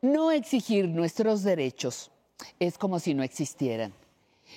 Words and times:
No 0.00 0.30
exigir 0.30 0.88
nuestros 0.88 1.42
derechos 1.42 2.12
es 2.60 2.78
como 2.78 3.00
si 3.00 3.14
no 3.14 3.24
existieran. 3.24 3.92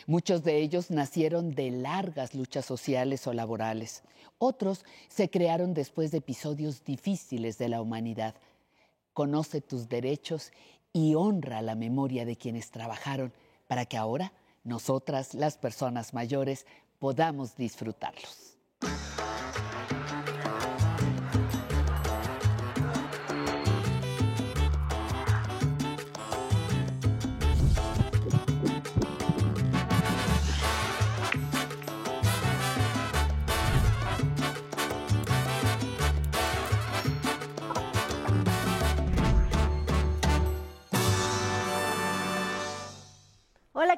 Muchos 0.06 0.44
de 0.44 0.58
ellos 0.60 0.92
nacieron 0.92 1.56
de 1.56 1.72
largas 1.72 2.36
luchas 2.36 2.64
sociales 2.64 3.26
o 3.26 3.34
laborales. 3.34 4.04
Otros 4.38 4.86
se 5.10 5.32
crearon 5.32 5.74
después 5.74 6.12
de 6.12 6.20
episodios 6.20 6.84
difíciles 6.84 7.58
de 7.58 7.70
la 7.70 7.82
humanidad. 7.82 8.36
Conoce 9.14 9.62
tus 9.62 9.90
derechos 9.90 10.52
y 10.94 11.16
honra 11.16 11.64
la 11.64 11.74
memoria 11.74 12.24
de 12.24 12.36
quienes 12.36 12.70
trabajaron 12.70 13.34
para 13.68 13.88
que 13.88 13.98
ahora 13.98 14.34
nosotras, 14.64 15.34
las 15.34 15.58
personas 15.58 16.14
mayores, 16.14 16.68
podamos 17.00 17.56
disfrutarlos. 17.56 18.58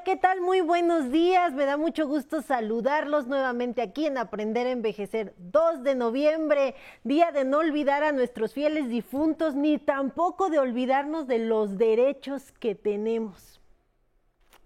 ¿Qué 0.02 0.16
tal? 0.16 0.40
Muy 0.40 0.60
buenos 0.60 1.10
días. 1.12 1.52
Me 1.52 1.66
da 1.66 1.76
mucho 1.76 2.08
gusto 2.08 2.40
saludarlos 2.42 3.26
nuevamente 3.26 3.82
aquí 3.82 4.06
en 4.06 4.16
Aprender 4.16 4.66
a 4.66 4.70
Envejecer 4.70 5.34
2 5.38 5.82
de 5.82 5.94
noviembre, 5.94 6.74
día 7.04 7.30
de 7.32 7.44
no 7.44 7.58
olvidar 7.58 8.02
a 8.02 8.10
nuestros 8.10 8.54
fieles 8.54 8.88
difuntos 8.88 9.54
ni 9.54 9.78
tampoco 9.78 10.48
de 10.48 10.58
olvidarnos 10.58 11.26
de 11.26 11.38
los 11.38 11.76
derechos 11.76 12.50
que 12.52 12.74
tenemos. 12.74 13.60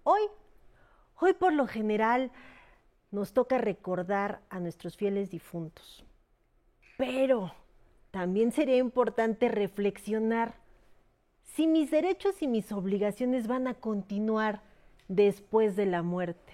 Hoy, 0.04 0.22
hoy 1.20 1.34
por 1.34 1.52
lo 1.52 1.66
general 1.66 2.30
nos 3.10 3.32
toca 3.32 3.58
recordar 3.58 4.40
a 4.50 4.60
nuestros 4.60 4.96
fieles 4.96 5.30
difuntos. 5.30 6.04
Pero 6.96 7.52
también 8.12 8.52
sería 8.52 8.76
importante 8.76 9.48
reflexionar 9.48 10.54
si 11.42 11.66
mis 11.66 11.90
derechos 11.90 12.40
y 12.40 12.46
mis 12.46 12.70
obligaciones 12.72 13.46
van 13.46 13.66
a 13.66 13.74
continuar 13.74 14.67
después 15.08 15.74
de 15.74 15.86
la 15.86 16.02
muerte. 16.02 16.52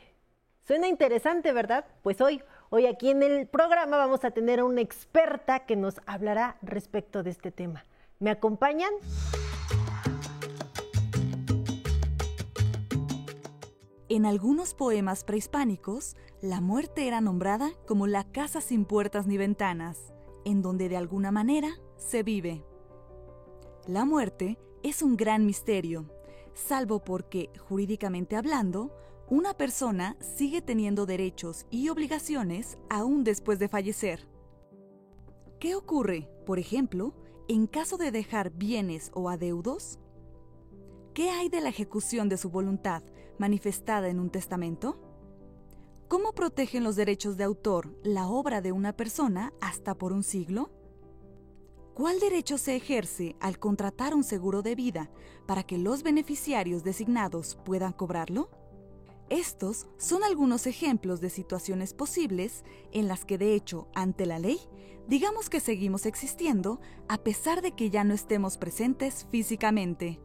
Suena 0.67 0.89
interesante, 0.89 1.53
¿verdad? 1.53 1.85
Pues 2.03 2.21
hoy, 2.21 2.43
hoy 2.71 2.87
aquí 2.87 3.11
en 3.11 3.23
el 3.23 3.47
programa 3.47 3.99
vamos 3.99 4.25
a 4.25 4.31
tener 4.31 4.61
a 4.61 4.65
una 4.65 4.81
experta 4.81 5.67
que 5.67 5.77
nos 5.77 6.01
hablará 6.07 6.57
respecto 6.63 7.23
de 7.23 7.31
este 7.31 7.51
tema. 7.51 7.85
¿Me 8.19 8.31
acompañan? 8.31 8.93
En 14.09 14.27
algunos 14.27 14.75
poemas 14.75 15.25
prehispánicos, 15.25 16.17
la 16.41 16.61
muerte 16.61 17.09
era 17.09 17.21
nombrada 17.21 17.73
como 17.87 18.07
la 18.07 18.25
casa 18.25 18.61
sin 18.61 18.85
puertas 18.85 19.27
ni 19.27 19.37
ventanas, 19.37 20.15
en 20.45 20.63
donde 20.63 20.89
de 20.89 20.97
alguna 20.97 21.33
manera 21.33 21.71
se 21.97 22.23
vive. 22.23 22.65
La 23.87 24.05
muerte 24.05 24.59
es 24.83 25.03
un 25.03 25.17
gran 25.17 25.45
misterio 25.45 26.09
salvo 26.55 27.05
porque, 27.05 27.51
jurídicamente 27.69 28.37
hablando, 28.37 28.93
una 29.29 29.55
persona 29.55 30.17
sigue 30.21 30.63
teniendo 30.63 31.07
derechos 31.07 31.67
y 31.71 31.89
obligaciones 31.89 32.79
aún 32.89 33.25
después 33.25 33.59
de 33.59 33.69
fallecer. 33.69 34.29
¿Qué 35.59 35.75
ocurre, 35.75 36.29
por 36.47 36.59
ejemplo, 36.59 37.15
en 37.49 37.67
caso 37.67 37.97
de 37.97 38.11
dejar 38.11 38.51
bienes 38.51 39.11
o 39.15 39.29
adeudos? 39.29 39.99
¿Qué 41.15 41.31
hay 41.31 41.49
de 41.49 41.61
la 41.61 41.69
ejecución 41.69 42.29
de 42.29 42.37
su 42.37 42.51
voluntad 42.51 43.03
manifestada 43.39 44.09
en 44.09 44.21
un 44.21 44.31
testamento? 44.31 44.99
¿Cómo 46.09 46.33
protegen 46.33 46.85
los 46.85 46.97
derechos 46.97 47.37
de 47.37 47.45
autor 47.45 47.97
la 48.03 48.29
obra 48.29 48.61
de 48.61 48.73
una 48.73 48.93
persona 48.93 49.53
hasta 49.61 49.95
por 49.95 50.13
un 50.13 50.23
siglo? 50.23 50.71
¿Cuál 51.95 52.19
derecho 52.19 52.59
se 52.59 52.75
ejerce 52.75 53.37
al 53.39 53.61
contratar 53.61 54.17
un 54.17 54.25
seguro 54.25 54.63
de 54.63 54.75
vida 54.75 55.11
para 55.47 55.63
que 55.63 55.79
los 55.79 56.03
beneficiarios 56.03 56.83
designados 56.83 57.57
puedan 57.65 57.93
cobrarlo? 57.93 58.51
Estos 59.31 59.87
son 59.97 60.25
algunos 60.25 60.67
ejemplos 60.67 61.21
de 61.21 61.31
situaciones 61.31 61.95
posibles 61.95 62.65
en 62.91 63.07
las 63.07 63.25
que 63.25 63.39
de 63.39 63.55
hecho, 63.55 63.87
ante 63.95 64.27
la 64.27 64.41
ley, 64.41 64.59
digamos 65.07 65.49
que 65.49 65.61
seguimos 65.61 66.05
existiendo 66.05 66.81
a 67.09 67.19
pesar 67.19 67.63
de 67.63 67.73
que 67.73 67.91
ya 67.91 68.03
no 68.03 68.13
estemos 68.13 68.59
presentes 68.59 69.29
físicamente. 69.31 70.21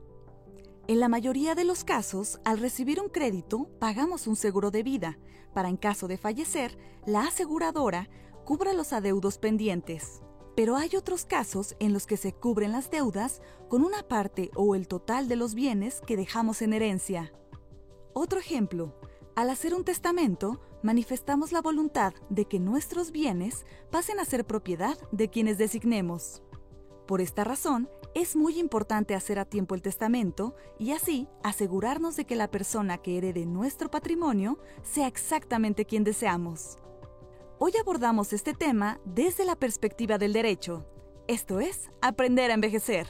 En 0.87 0.99
la 0.99 1.07
mayoría 1.07 1.53
de 1.53 1.65
los 1.65 1.83
casos, 1.83 2.39
al 2.45 2.57
recibir 2.57 2.99
un 2.99 3.09
crédito, 3.09 3.69
pagamos 3.77 4.25
un 4.25 4.35
seguro 4.35 4.71
de 4.71 4.81
vida 4.81 5.19
para 5.53 5.69
en 5.69 5.77
caso 5.77 6.07
de 6.07 6.17
fallecer, 6.17 6.79
la 7.05 7.27
aseguradora 7.27 8.09
cubra 8.43 8.73
los 8.73 8.91
adeudos 8.91 9.37
pendientes. 9.37 10.23
Pero 10.59 10.75
hay 10.75 10.97
otros 10.97 11.23
casos 11.23 11.77
en 11.79 11.93
los 11.93 12.05
que 12.05 12.17
se 12.17 12.33
cubren 12.33 12.73
las 12.73 12.91
deudas 12.91 13.41
con 13.69 13.81
una 13.81 14.03
parte 14.03 14.51
o 14.55 14.75
el 14.75 14.89
total 14.89 15.29
de 15.29 15.37
los 15.37 15.55
bienes 15.55 16.01
que 16.05 16.17
dejamos 16.17 16.61
en 16.61 16.73
herencia. 16.73 17.31
Otro 18.11 18.41
ejemplo, 18.41 18.93
al 19.37 19.51
hacer 19.51 19.73
un 19.73 19.85
testamento, 19.85 20.59
manifestamos 20.83 21.53
la 21.53 21.61
voluntad 21.61 22.13
de 22.29 22.43
que 22.43 22.59
nuestros 22.59 23.13
bienes 23.13 23.65
pasen 23.89 24.19
a 24.19 24.25
ser 24.25 24.45
propiedad 24.45 24.97
de 25.13 25.29
quienes 25.29 25.57
designemos. 25.57 26.43
Por 27.07 27.21
esta 27.21 27.45
razón, 27.45 27.89
es 28.13 28.35
muy 28.35 28.59
importante 28.59 29.15
hacer 29.15 29.39
a 29.39 29.45
tiempo 29.45 29.75
el 29.75 29.81
testamento 29.81 30.57
y 30.77 30.91
así 30.91 31.29
asegurarnos 31.41 32.17
de 32.17 32.25
que 32.25 32.35
la 32.35 32.51
persona 32.51 32.97
que 32.97 33.17
herede 33.17 33.45
nuestro 33.45 33.89
patrimonio 33.89 34.59
sea 34.83 35.07
exactamente 35.07 35.85
quien 35.85 36.03
deseamos. 36.03 36.79
Hoy 37.61 37.73
abordamos 37.77 38.31
este 38.31 38.53
tema 38.53 39.01
desde 39.03 39.43
la 39.43 39.57
perspectiva 39.57 40.17
del 40.17 40.31
derecho. 40.31 40.85
Esto 41.27 41.59
es 41.59 41.91
Aprender 42.01 42.51
a 42.51 42.53
Envejecer. 42.53 43.05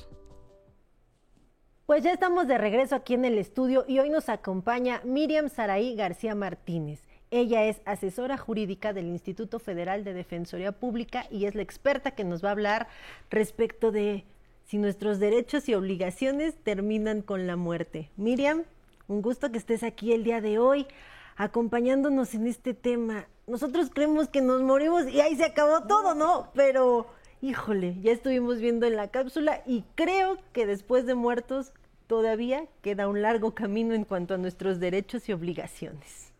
Pues 1.85 2.03
ya 2.03 2.11
estamos 2.11 2.47
de 2.47 2.57
regreso 2.57 2.95
aquí 2.95 3.13
en 3.13 3.25
el 3.25 3.37
estudio 3.37 3.85
y 3.87 3.99
hoy 3.99 4.09
nos 4.09 4.27
acompaña 4.27 5.01
Miriam 5.03 5.49
Saraí 5.49 5.95
García 5.95 6.33
Martínez. 6.33 6.99
Ella 7.29 7.65
es 7.65 7.79
asesora 7.85 8.39
jurídica 8.39 8.91
del 8.91 9.05
Instituto 9.05 9.59
Federal 9.59 10.03
de 10.03 10.15
Defensoría 10.15 10.71
Pública 10.71 11.27
y 11.29 11.45
es 11.45 11.53
la 11.53 11.61
experta 11.61 12.15
que 12.15 12.23
nos 12.23 12.43
va 12.43 12.49
a 12.49 12.53
hablar 12.53 12.87
respecto 13.29 13.91
de 13.91 14.25
si 14.65 14.79
nuestros 14.79 15.19
derechos 15.19 15.69
y 15.69 15.75
obligaciones 15.75 16.55
terminan 16.63 17.21
con 17.21 17.45
la 17.45 17.55
muerte. 17.55 18.09
Miriam, 18.17 18.63
un 19.07 19.21
gusto 19.21 19.51
que 19.51 19.59
estés 19.59 19.83
aquí 19.83 20.11
el 20.11 20.23
día 20.23 20.41
de 20.41 20.57
hoy 20.57 20.87
acompañándonos 21.35 22.33
en 22.33 22.47
este 22.47 22.73
tema 22.73 23.27
nosotros 23.49 23.89
creemos 23.93 24.29
que 24.29 24.41
nos 24.41 24.61
morimos 24.61 25.09
y 25.09 25.19
ahí 25.21 25.35
se 25.35 25.45
acabó 25.45 25.81
todo, 25.81 26.13
¿no? 26.15 26.51
Pero, 26.53 27.07
híjole, 27.41 27.99
ya 28.01 28.11
estuvimos 28.11 28.59
viendo 28.59 28.85
en 28.85 28.95
la 28.95 29.09
cápsula 29.09 29.61
y 29.65 29.83
creo 29.95 30.37
que 30.53 30.65
después 30.65 31.05
de 31.05 31.15
muertos 31.15 31.73
todavía 32.07 32.65
queda 32.81 33.07
un 33.07 33.21
largo 33.21 33.53
camino 33.55 33.93
en 33.93 34.05
cuanto 34.05 34.35
a 34.35 34.37
nuestros 34.37 34.79
derechos 34.79 35.27
y 35.29 35.33
obligaciones. 35.33 36.31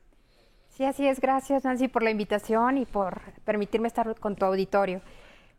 Sí, 0.69 0.85
así 0.85 1.07
es. 1.07 1.19
Gracias, 1.19 1.65
Nancy, 1.65 1.87
por 1.87 2.03
la 2.03 2.11
invitación 2.11 2.77
y 2.77 2.85
por 2.85 3.19
permitirme 3.43 3.87
estar 3.87 4.17
con 4.19 4.35
tu 4.35 4.45
auditorio. 4.45 5.01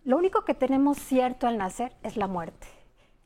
Lo 0.05 0.17
único 0.17 0.45
que 0.45 0.55
tenemos 0.55 0.99
cierto 0.99 1.47
al 1.47 1.59
nacer 1.59 1.93
es 2.03 2.17
la 2.17 2.27
muerte. 2.27 2.67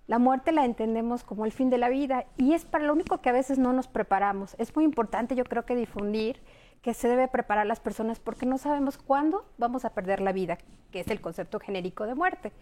La 0.07 0.19
muerte 0.19 0.53
la 0.53 0.65
entendemos 0.65 1.25
como 1.25 1.47
el 1.47 1.53
fin 1.53 1.71
de 1.71 1.79
la 1.79 1.89
vida 1.89 2.27
y 2.37 2.53
es 2.53 2.65
para 2.65 2.85
lo 2.85 2.93
único 2.93 3.21
que 3.23 3.31
a 3.31 3.33
veces 3.33 3.59
no 3.59 3.73
nos 3.73 3.87
preparamos. 3.87 4.55
Es 4.59 4.75
muy 4.75 4.85
importante, 4.85 5.35
yo 5.35 5.45
creo 5.45 5.65
que 5.65 5.77
difundir 5.77 6.43
que 6.85 6.93
se 6.93 7.09
debe 7.09 7.29
preparar 7.29 7.65
las 7.65 7.81
personas 7.81 8.21
porque 8.21 8.45
no 8.45 8.59
sabemos 8.59 8.99
cuándo 8.99 9.47
vamos 9.57 9.87
a 9.87 9.95
perder 9.95 10.21
la 10.21 10.33
vida, 10.33 10.59
que 10.93 11.01
es 11.01 11.09
el 11.09 11.23
concepto 11.23 11.59
genérico 11.59 12.05
de 12.05 12.15
muerte. 12.15 12.53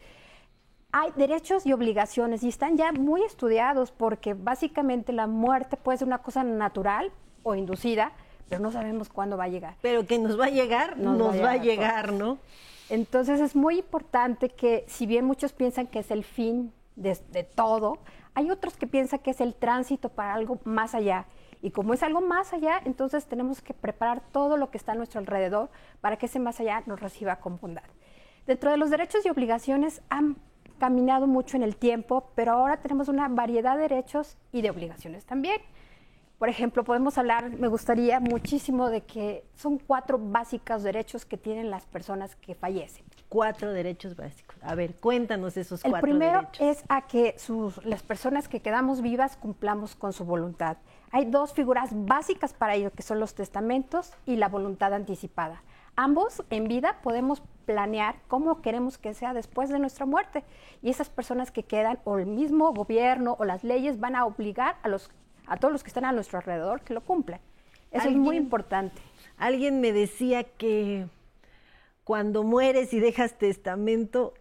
Hay 0.93 1.11
derechos 1.17 1.67
y 1.67 1.73
obligaciones 1.73 2.45
y 2.45 2.49
están 2.49 2.77
ya 2.77 2.93
muy 2.93 3.25
estudiados 3.25 3.91
porque 3.91 4.35
básicamente 4.35 5.13
la 5.13 5.27
muerte 5.27 5.77
puede 5.77 5.99
ser 5.99 6.07
una 6.07 6.19
cosa 6.19 6.45
natural 6.45 7.11
o 7.43 7.57
inducida, 7.57 8.13
pero 8.49 8.63
no 8.63 8.71
sabemos 8.71 9.09
cuándo 9.09 9.37
va 9.37 9.45
a 9.45 9.49
llegar. 9.49 9.75
Pero 9.83 10.07
que 10.07 10.21
nos 10.21 10.39
va 10.39 10.45
a 10.45 10.51
llegar, 10.51 10.99
nos, 10.99 11.43
va 11.43 11.51
a 11.51 11.57
llegar, 11.57 12.13
¿no? 12.13 12.39
Entonces 12.91 13.41
es 13.41 13.57
muy 13.57 13.81
importante 13.81 14.51
que 14.51 14.85
si 14.87 15.05
bien 15.05 15.25
muchos 15.25 15.53
piensan 15.53 15.89
que 15.89 15.99
es 15.99 16.13
el 16.13 16.23
fin 16.23 16.73
de, 16.95 17.19
de 17.33 17.43
todo, 17.43 17.99
hay 18.35 18.53
otros 18.53 18.77
que 18.77 18.87
piensan 18.87 19.19
que 19.19 19.33
es 19.33 19.41
el 19.41 19.53
tránsito 19.53 20.11
para 20.11 20.35
algo 20.35 20.61
más 20.63 20.95
allá 20.95 21.27
y 21.63 21.71
como 21.71 21.95
es 21.95 22.03
algo 22.03 22.21
más 22.21 22.53
allá, 22.53 22.83
entonces 22.85 23.27
tenemos 23.27 23.63
que 23.63 23.73
preparar 23.73 24.21
todo 24.33 24.57
lo 24.57 24.71
que 24.71 24.79
está 24.79 24.93
a 24.93 24.95
nuestro 24.97 25.21
alrededor 25.21 25.71
para 26.01 26.17
que 26.17 26.27
ese 26.27 26.41
más 26.41 26.59
allá 26.61 26.83
nos 26.87 27.01
reciba 27.01 27.37
con 27.37 27.59
bondad. 27.59 27.85
Dentro 28.47 28.73
de 28.73 28.77
los 28.77 28.91
derechos 28.91 29.25
y 29.25 29.31
obligaciones 29.31 30.03
han 30.11 30.37
caminado 30.81 31.29
mucho 31.29 31.57
en 31.57 31.63
el 31.63 31.77
tiempo, 31.77 32.33
pero 32.35 32.53
ahora 32.53 32.79
tenemos 32.79 33.07
una 33.07 33.29
variedad 33.29 33.77
de 33.77 33.83
derechos 33.83 34.37
y 34.51 34.63
de 34.63 34.71
obligaciones 34.71 35.25
también. 35.25 35.61
Por 36.41 36.49
ejemplo, 36.49 36.83
podemos 36.83 37.19
hablar, 37.19 37.51
me 37.51 37.69
gustaría 37.69 38.19
muchísimo 38.19 38.91
de 38.91 39.03
que 39.03 39.45
son 39.55 39.79
cuatro 39.79 40.19
básicos 40.19 40.83
derechos 40.83 41.25
que 41.25 41.39
tienen 41.39 41.71
las 41.71 41.87
personas 41.87 42.35
que 42.35 42.57
fallecen. 42.57 43.05
cuatro 43.29 43.73
derechos 43.73 44.17
básicos. 44.17 44.57
A 44.61 44.75
ver, 44.75 44.97
cuéntanos 44.97 45.57
esos 45.57 45.85
el 45.85 45.93
cuatro 45.93 46.11
primero 46.11 46.41
derechos. 46.41 46.79
es 46.79 46.85
a 46.89 47.07
que 47.07 47.39
sus, 47.39 47.83
las 47.85 48.03
personas 48.03 48.49
que 48.49 48.61
quedamos 48.61 49.03
vivas 49.03 49.37
cumplamos 49.37 49.95
con 49.95 50.13
su 50.13 50.25
voluntad. 50.25 50.79
Hay 51.13 51.27
dos 51.27 51.53
figuras 51.53 51.91
básicas 51.93 52.55
para 52.55 52.75
ello, 52.75 52.91
que 52.91 53.03
son 53.03 53.21
los 53.21 53.35
testamentos 53.35 54.15
y 54.25 54.37
la 54.37 54.49
voluntad 54.49 54.95
anticipada. 54.95 55.63
Ambos 55.95 56.43
en 56.49 56.69
vida 56.69 57.01
podemos 57.03 57.43
planear 57.67 58.17
cómo 58.29 58.63
queremos 58.63 58.97
que 58.97 59.13
sea 59.13 59.35
después 59.35 59.69
de 59.69 59.79
nuestra 59.79 60.07
muerte. 60.07 60.43
Y 60.81 60.89
esas 60.89 61.11
personas 61.11 61.51
que 61.51 61.65
quedan, 61.65 61.99
o 62.05 62.19
el 62.19 62.27
mismo 62.27 62.73
gobierno 62.73 63.37
o 63.39 63.45
las 63.45 63.63
leyes, 63.63 64.01
van 64.01 64.17
a 64.17 64.25
obligar 64.25 64.77
a, 64.83 64.89
los, 64.89 65.11
a 65.47 65.59
todos 65.59 65.71
los 65.71 65.83
que 65.83 65.89
están 65.89 66.07
a 66.07 66.13
nuestro 66.13 66.39
alrededor 66.39 66.81
que 66.81 66.95
lo 66.95 67.03
cumplan. 67.03 67.41
Eso 67.91 68.09
es 68.09 68.17
muy 68.17 68.39
importante. 68.39 69.03
Alguien 69.37 69.83
me 69.83 69.93
decía 69.93 70.45
que 70.45 71.07
cuando 72.05 72.43
mueres 72.43 72.95
y 72.95 73.01
dejas 73.01 73.37
testamento, 73.37 74.33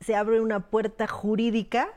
se 0.00 0.14
abre 0.14 0.42
una 0.42 0.60
puerta 0.60 1.06
jurídica 1.06 1.88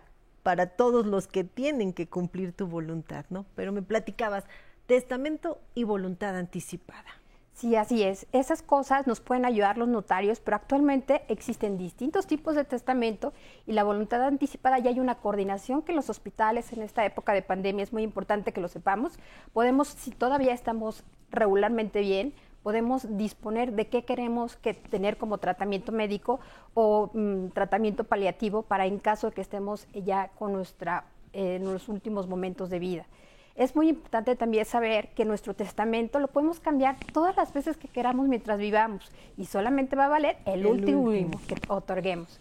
para 0.44 0.68
todos 0.68 1.06
los 1.06 1.28
que 1.28 1.44
tienen 1.44 1.94
que 1.94 2.08
cumplir 2.08 2.54
tu 2.54 2.68
voluntad, 2.68 3.26
¿no? 3.30 3.46
Pero 3.56 3.72
me 3.72 3.82
platicabas, 3.82 4.46
testamento 4.86 5.60
y 5.76 5.84
voluntad 5.84 6.36
anticipada. 6.36 7.22
Sí, 7.54 7.76
así 7.76 8.02
es. 8.02 8.26
Esas 8.32 8.64
cosas 8.64 9.06
nos 9.06 9.20
pueden 9.20 9.46
ayudar 9.46 9.78
los 9.78 9.88
notarios, 9.88 10.40
pero 10.40 10.58
actualmente 10.58 11.22
existen 11.28 11.78
distintos 11.78 12.26
tipos 12.26 12.56
de 12.56 12.64
testamento 12.64 13.34
y 13.68 13.74
la 13.74 13.84
voluntad 13.84 14.24
anticipada 14.24 14.80
ya 14.80 14.90
hay 14.90 15.00
una 15.00 15.20
coordinación 15.20 15.84
que 15.84 15.94
los 15.94 16.10
hospitales 16.10 16.74
en 16.74 16.82
esta 16.82 17.06
época 17.06 17.34
de 17.34 17.44
pandemia 17.44 17.84
es 17.84 17.94
muy 17.94 18.02
importante 18.02 18.52
que 18.52 18.62
lo 18.62 18.68
sepamos. 18.68 19.20
Podemos, 19.54 19.90
si 19.90 20.10
todavía 20.10 20.54
estamos 20.54 21.04
regularmente 21.30 22.02
bien, 22.02 22.34
podemos 22.64 23.18
disponer 23.18 23.74
de 23.74 23.88
qué 23.88 24.04
queremos 24.04 24.56
que 24.58 24.74
tener 24.74 25.18
como 25.18 25.38
tratamiento 25.38 25.92
médico 25.92 26.40
o 26.74 27.10
mm, 27.14 27.48
tratamiento 27.50 28.04
paliativo 28.04 28.62
para 28.64 28.86
en 28.86 29.00
caso 29.00 29.28
de 29.28 29.34
que 29.34 29.42
estemos 29.42 29.88
ya 29.94 30.30
con 30.38 30.54
nuestra 30.54 31.06
eh, 31.34 31.56
en 31.56 31.64
los 31.66 31.90
últimos 31.90 32.28
momentos 32.28 32.70
de 32.70 32.80
vida. 32.80 33.06
Es 33.56 33.76
muy 33.76 33.90
importante 33.90 34.36
también 34.36 34.64
saber 34.66 35.10
que 35.10 35.26
nuestro 35.26 35.54
testamento 35.54 36.20
lo 36.20 36.30
podemos 36.30 36.60
cambiar 36.60 36.96
todas 37.14 37.36
las 37.36 37.52
veces 37.54 37.76
que 37.78 37.88
queramos 37.90 38.28
mientras 38.28 38.58
vivamos 38.58 39.12
y 39.38 39.46
solamente 39.46 39.96
va 39.96 40.06
a 40.06 40.10
valer 40.10 40.38
el, 40.46 40.62
El 40.62 40.68
último, 40.68 41.02
último. 41.02 41.40
que 41.48 41.56
otorguemos. 41.68 42.40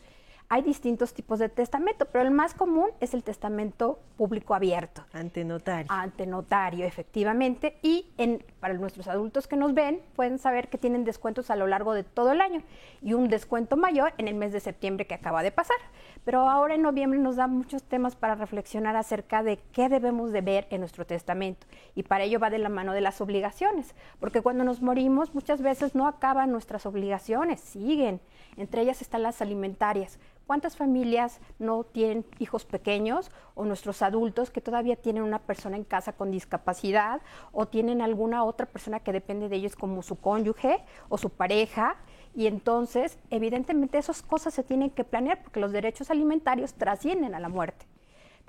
Hay 0.53 0.63
distintos 0.63 1.15
tipos 1.15 1.39
de 1.39 1.49
testamento, 1.49 2.07
pero 2.07 2.25
el 2.25 2.33
más 2.33 2.55
común 2.55 2.89
es 2.99 3.15
el 3.15 3.23
testamento 3.23 4.01
público 4.17 4.53
abierto 4.53 5.05
Ante 5.13 5.45
notario. 5.45 5.87
ante 5.89 6.27
notario, 6.27 6.85
efectivamente, 6.85 7.77
y 7.83 8.07
en, 8.19 8.43
para 8.61 8.75
nuestros 8.75 9.09
adultos 9.09 9.49
que 9.49 9.57
nos 9.57 9.75
ven, 9.75 10.01
pueden 10.15 10.39
saber 10.39 10.69
que 10.69 10.79
tienen 10.79 11.05
descuentos 11.05 11.51
a 11.51 11.57
lo 11.57 11.67
largo 11.67 11.95
de 11.95 12.05
todo 12.05 12.33
el 12.33 12.41
año 12.41 12.63
y 13.03 13.15
un 13.15 13.29
descuento 13.29 13.77
mayor 13.77 14.13
en 14.19 14.29
el 14.29 14.35
mes 14.35 14.53
de 14.53 14.61
septiembre 14.61 15.07
que 15.07 15.15
acaba 15.15 15.43
de 15.43 15.51
pasar. 15.51 15.79
Pero 16.25 16.49
ahora 16.49 16.75
en 16.75 16.83
noviembre 16.83 17.19
nos 17.19 17.37
da 17.37 17.47
muchos 17.47 17.83
temas 17.83 18.15
para 18.15 18.35
reflexionar 18.35 18.95
acerca 18.97 19.43
de 19.43 19.59
qué 19.73 19.89
debemos 19.89 20.33
de 20.33 20.43
ver 20.43 20.67
en 20.71 20.81
nuestro 20.81 21.07
testamento 21.07 21.67
y 21.95 22.03
para 22.03 22.25
ello 22.25 22.39
va 22.39 22.51
de 22.51 22.59
la 22.59 22.69
mano 22.69 22.93
de 22.93 23.01
las 23.01 23.21
obligaciones, 23.21 23.95
porque 24.19 24.43
cuando 24.43 24.65
nos 24.65 24.83
morimos 24.83 25.35
muchas 25.35 25.63
veces 25.63 25.95
no 25.95 26.07
acaban 26.07 26.53
nuestras 26.53 26.87
obligaciones, 26.87 27.61
siguen. 27.61 28.21
Entre 28.57 28.83
ellas 28.83 29.01
están 29.01 29.23
las 29.23 29.41
alimentarias. 29.41 30.19
¿Cuántas 30.51 30.77
familias 30.77 31.39
no 31.61 31.85
tienen 31.85 32.27
hijos 32.41 32.65
pequeños 32.65 33.31
o 33.55 33.65
nuestros 33.65 34.03
adultos 34.03 34.51
que 34.51 34.61
todavía 34.61 34.97
tienen 34.97 35.23
una 35.23 35.39
persona 35.39 35.77
en 35.77 35.85
casa 35.85 36.15
con 36.15 36.33
discapacidad 36.33 37.23
o 37.53 37.69
tienen 37.69 38.03
alguna 38.03 38.43
otra 38.43 38.67
persona 38.67 38.99
que 38.99 39.13
depende 39.13 39.49
de 39.49 39.55
ellos 39.55 39.77
como 39.77 40.03
su 40.03 40.17
cónyuge 40.17 40.83
o 41.09 41.19
su 41.19 41.31
pareja? 41.31 41.99
Y 42.35 42.49
entonces, 42.49 43.17
evidentemente, 43.31 43.99
esas 43.99 44.23
cosas 44.23 44.53
se 44.53 44.65
tienen 44.65 44.91
que 44.91 45.05
planear 45.05 45.41
porque 45.41 45.61
los 45.61 45.71
derechos 45.71 46.11
alimentarios 46.11 46.75
trascienden 46.75 47.37
a 47.37 47.39
la 47.39 47.49
muerte. 47.49 47.87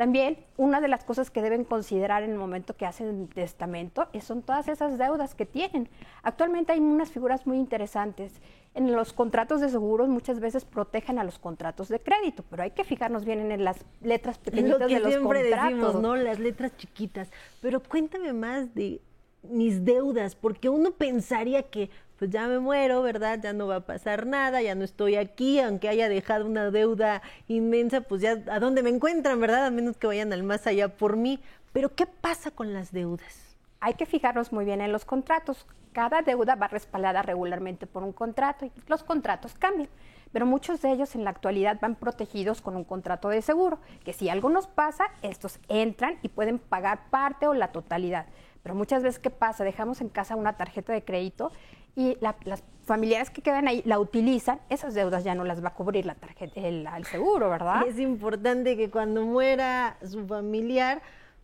También 0.01 0.39
una 0.57 0.81
de 0.81 0.88
las 0.88 1.03
cosas 1.03 1.30
que 1.30 1.44
deben 1.44 1.63
considerar 1.63 2.24
en 2.24 2.31
el 2.31 2.38
momento 2.39 2.75
que 2.75 2.88
hacen 2.88 3.27
testamento 3.27 4.07
es- 4.13 4.24
son 4.24 4.42
todas 4.42 4.68
esas 4.68 4.98
deudas 4.98 5.36
que 5.36 5.45
tienen. 5.45 5.89
Actualmente 6.24 6.71
hay 6.71 6.80
unas 6.80 7.12
figuras 7.12 7.45
muy 7.45 7.57
interesantes. 7.57 8.42
En 8.74 8.95
los 8.95 9.13
contratos 9.13 9.62
de 9.62 9.69
seguros 9.69 10.09
muchas 10.09 10.39
veces 10.39 10.65
protegen 10.65 11.19
a 11.19 11.24
los 11.24 11.38
contratos 11.38 11.88
de 11.88 12.00
crédito, 12.00 12.44
pero 12.50 12.63
hay 12.63 12.71
que 12.71 12.83
fijarnos 12.83 13.25
bien 13.25 13.51
en 13.51 13.63
las 13.63 13.86
letras 14.01 14.39
pequeñitas 14.39 14.80
lo 14.80 14.88
que 14.88 14.94
de 14.95 15.00
los 15.01 15.13
siempre 15.13 15.42
contratos. 15.42 15.69
decimos, 15.77 16.01
¿no? 16.01 16.15
Las 16.15 16.39
letras 16.39 16.75
chiquitas. 16.77 17.30
Pero 17.62 17.80
cuéntame 17.83 18.33
más 18.33 18.74
de 18.74 19.01
mis 19.44 19.84
deudas, 19.86 20.36
porque 20.36 20.70
uno 20.70 20.92
pensaría 20.92 21.64
que 21.64 21.90
pues 22.22 22.30
ya 22.30 22.48
me 22.48 22.60
muero, 22.60 23.02
¿verdad? 23.02 23.40
Ya 23.42 23.52
no 23.52 23.66
va 23.66 23.78
a 23.78 23.86
pasar 23.88 24.28
nada, 24.28 24.62
ya 24.62 24.76
no 24.76 24.84
estoy 24.84 25.16
aquí, 25.16 25.60
aunque 25.60 25.90
haya 25.90 26.08
dejado 26.08 26.46
una 26.46 26.70
deuda 26.70 27.24
inmensa, 27.48 28.02
pues 28.02 28.22
ya 28.22 28.44
a 28.52 28.60
dónde 28.60 28.84
me 28.84 28.92
encuentran, 28.92 29.40
¿verdad? 29.40 29.66
A 29.66 29.72
menos 29.72 29.98
que 29.98 30.06
vayan 30.06 30.32
al 30.32 30.44
más 30.44 30.68
allá 30.68 30.96
por 30.96 31.18
mí. 31.18 31.40
Pero 31.74 31.96
¿qué 31.96 32.06
pasa 32.06 32.52
con 32.52 32.74
las 32.74 32.92
deudas? 32.92 33.56
Hay 33.80 33.96
que 33.96 34.06
fijarnos 34.06 34.52
muy 34.52 34.66
bien 34.66 34.82
en 34.82 34.92
los 34.92 35.04
contratos. 35.04 35.66
Cada 35.94 36.22
deuda 36.22 36.54
va 36.54 36.68
respaldada 36.68 37.24
regularmente 37.24 37.88
por 37.88 38.04
un 38.04 38.14
contrato 38.14 38.66
y 38.66 38.72
los 38.86 39.04
contratos 39.04 39.56
cambian. 39.56 39.90
Pero 40.32 40.46
muchos 40.46 40.80
de 40.84 40.92
ellos 40.92 41.16
en 41.16 41.24
la 41.24 41.32
actualidad 41.32 41.80
van 41.82 41.96
protegidos 41.96 42.62
con 42.62 42.76
un 42.76 42.84
contrato 42.84 43.30
de 43.30 43.42
seguro, 43.42 43.80
que 44.06 44.14
si 44.14 44.30
algo 44.30 44.50
nos 44.50 44.68
pasa, 44.68 45.06
estos 45.24 45.60
entran 45.68 46.20
y 46.22 46.30
pueden 46.30 46.60
pagar 46.60 47.10
parte 47.10 47.48
o 47.48 47.56
la 47.56 47.72
totalidad. 47.72 48.28
Pero 48.63 48.75
muchas 48.75 49.04
veces, 49.04 49.19
¿qué 49.19 49.30
pasa? 49.30 49.63
Dejamos 49.63 50.02
en 50.02 50.10
casa 50.10 50.36
una 50.36 50.58
tarjeta 50.58 50.94
de 50.94 51.04
crédito 51.04 51.52
y 51.96 52.18
la- 52.22 52.36
las 52.46 52.63
familiares 52.84 53.30
que 53.30 53.42
quedan 53.42 53.68
ahí 53.68 53.81
la 53.86 54.00
utilizan, 54.00 54.60
esas 54.69 54.94
deudas 54.94 55.24
ya 55.24 55.36
no 55.36 55.44
las 55.44 55.63
va 55.63 55.69
a 55.69 55.74
cubrir 55.74 56.06
la 56.06 56.16
tarjeta, 56.16 56.60
el, 56.62 56.88
el 56.88 57.06
seguro, 57.06 57.50
¿verdad? 57.50 57.86
Es 57.88 58.00
importante 58.00 58.78
que 58.78 58.90
cuando 58.90 59.24
muera 59.25 59.98
su 60.06 60.25
familiar, 60.28 61.02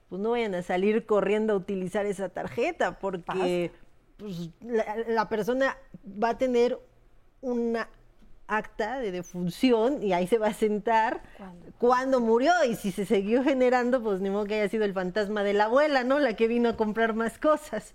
pues 0.10 0.22
no 0.22 0.32
vayan 0.32 0.56
a 0.56 0.62
salir 0.62 1.06
corriendo 1.06 1.54
a 1.54 1.56
utilizar 1.58 2.06
esa 2.06 2.30
tarjeta, 2.30 2.98
porque 3.00 3.72
pues, 4.18 4.50
la, 4.62 4.96
la 5.08 5.30
persona 5.30 5.76
va 6.22 6.30
a 6.30 6.38
tener 6.38 6.80
una 7.42 7.88
acta 8.48 9.00
de 9.00 9.12
defunción 9.12 10.02
y 10.02 10.14
ahí 10.14 10.28
se 10.28 10.38
va 10.38 10.48
a 10.48 10.54
sentar 10.54 11.22
¿Cuándo? 11.38 11.66
cuando 11.78 12.20
murió 12.20 12.52
y 12.68 12.76
si 12.76 12.92
se 12.92 13.06
siguió 13.06 13.44
generando, 13.44 14.02
pues 14.02 14.22
ni 14.22 14.30
modo 14.30 14.46
que 14.46 14.56
haya 14.56 14.70
sido 14.70 14.86
el 14.86 14.94
fantasma 14.94 15.44
de 15.44 15.54
la 15.54 15.66
abuela, 15.66 16.04
¿no? 16.04 16.20
La 16.20 16.36
que 16.36 16.48
vino 16.48 16.70
a 16.70 16.78
comprar 16.78 17.14
más 17.14 17.38
cosas. 17.38 17.94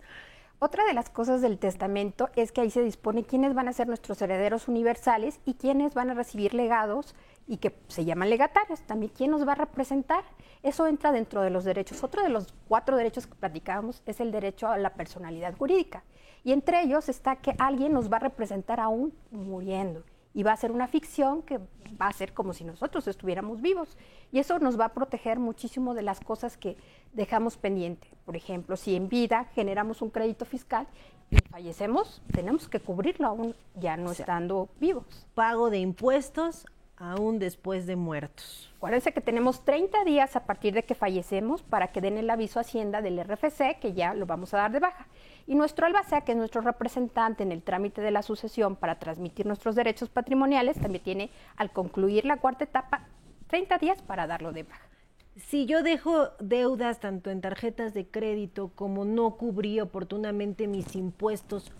Otra 0.64 0.84
de 0.84 0.94
las 0.94 1.10
cosas 1.10 1.40
del 1.40 1.58
testamento 1.58 2.30
es 2.36 2.52
que 2.52 2.60
ahí 2.60 2.70
se 2.70 2.84
dispone 2.84 3.24
quiénes 3.24 3.52
van 3.52 3.66
a 3.66 3.72
ser 3.72 3.88
nuestros 3.88 4.22
herederos 4.22 4.68
universales 4.68 5.40
y 5.44 5.54
quiénes 5.54 5.92
van 5.92 6.10
a 6.10 6.14
recibir 6.14 6.54
legados 6.54 7.16
y 7.48 7.56
que 7.56 7.76
se 7.88 8.04
llaman 8.04 8.30
legatarios. 8.30 8.80
También 8.82 9.10
quién 9.12 9.32
nos 9.32 9.44
va 9.44 9.52
a 9.52 9.56
representar. 9.56 10.22
Eso 10.62 10.86
entra 10.86 11.10
dentro 11.10 11.42
de 11.42 11.50
los 11.50 11.64
derechos. 11.64 12.04
Otro 12.04 12.22
de 12.22 12.28
los 12.28 12.54
cuatro 12.68 12.96
derechos 12.96 13.26
que 13.26 13.34
platicábamos 13.34 14.02
es 14.06 14.20
el 14.20 14.30
derecho 14.30 14.68
a 14.68 14.78
la 14.78 14.94
personalidad 14.94 15.56
jurídica. 15.56 16.04
Y 16.44 16.52
entre 16.52 16.82
ellos 16.82 17.08
está 17.08 17.34
que 17.34 17.56
alguien 17.58 17.92
nos 17.92 18.08
va 18.08 18.18
a 18.18 18.20
representar 18.20 18.78
aún 18.78 19.12
muriendo. 19.32 20.04
Y 20.34 20.42
va 20.42 20.52
a 20.52 20.56
ser 20.56 20.72
una 20.72 20.88
ficción 20.88 21.42
que 21.42 21.58
va 22.00 22.08
a 22.08 22.12
ser 22.12 22.32
como 22.32 22.52
si 22.52 22.64
nosotros 22.64 23.06
estuviéramos 23.06 23.60
vivos. 23.60 23.96
Y 24.30 24.38
eso 24.38 24.58
nos 24.58 24.78
va 24.78 24.86
a 24.86 24.94
proteger 24.94 25.38
muchísimo 25.38 25.94
de 25.94 26.02
las 26.02 26.20
cosas 26.20 26.56
que 26.56 26.76
dejamos 27.12 27.56
pendiente. 27.56 28.08
Por 28.24 28.36
ejemplo, 28.36 28.76
si 28.76 28.96
en 28.96 29.08
vida 29.08 29.46
generamos 29.54 30.02
un 30.02 30.10
crédito 30.10 30.44
fiscal 30.44 30.86
y 31.30 31.36
fallecemos, 31.50 32.22
tenemos 32.32 32.68
que 32.68 32.80
cubrirlo 32.80 33.26
aún 33.26 33.54
ya 33.74 33.96
no 33.96 34.12
estando 34.12 34.68
vivos. 34.80 35.26
Pago 35.34 35.70
de 35.70 35.78
impuestos 35.78 36.66
aún 36.96 37.38
después 37.38 37.86
de 37.86 37.96
muertos. 37.96 38.70
Acuérdense 38.76 39.12
que 39.12 39.20
tenemos 39.20 39.64
30 39.64 40.04
días 40.04 40.36
a 40.36 40.44
partir 40.44 40.74
de 40.74 40.84
que 40.84 40.94
fallecemos 40.94 41.62
para 41.62 41.88
que 41.88 42.00
den 42.00 42.18
el 42.18 42.30
aviso 42.30 42.58
a 42.58 42.62
Hacienda 42.62 43.02
del 43.02 43.22
RFC, 43.22 43.78
que 43.80 43.92
ya 43.92 44.14
lo 44.14 44.26
vamos 44.26 44.54
a 44.54 44.58
dar 44.58 44.72
de 44.72 44.80
baja. 44.80 45.06
Y 45.46 45.54
nuestro 45.54 45.86
albacea, 45.86 46.22
que 46.22 46.32
es 46.32 46.38
nuestro 46.38 46.60
representante 46.60 47.42
en 47.42 47.52
el 47.52 47.62
trámite 47.62 48.00
de 48.00 48.10
la 48.10 48.22
sucesión 48.22 48.76
para 48.76 48.98
transmitir 48.98 49.46
nuestros 49.46 49.74
derechos 49.74 50.08
patrimoniales, 50.08 50.80
también 50.80 51.02
tiene, 51.02 51.30
al 51.56 51.72
concluir 51.72 52.24
la 52.24 52.38
cuarta 52.38 52.64
etapa, 52.64 53.06
30 53.48 53.78
días 53.78 54.02
para 54.02 54.26
darlo 54.26 54.52
de 54.52 54.62
baja. 54.62 54.88
Si 55.36 55.64
yo 55.66 55.82
dejo 55.82 56.28
deudas 56.40 57.00
tanto 57.00 57.30
en 57.30 57.40
tarjetas 57.40 57.94
de 57.94 58.06
crédito 58.06 58.70
como 58.74 59.04
no 59.04 59.36
cubrí 59.36 59.80
oportunamente 59.80 60.68
mis 60.68 60.94
impuestos, 60.94 61.72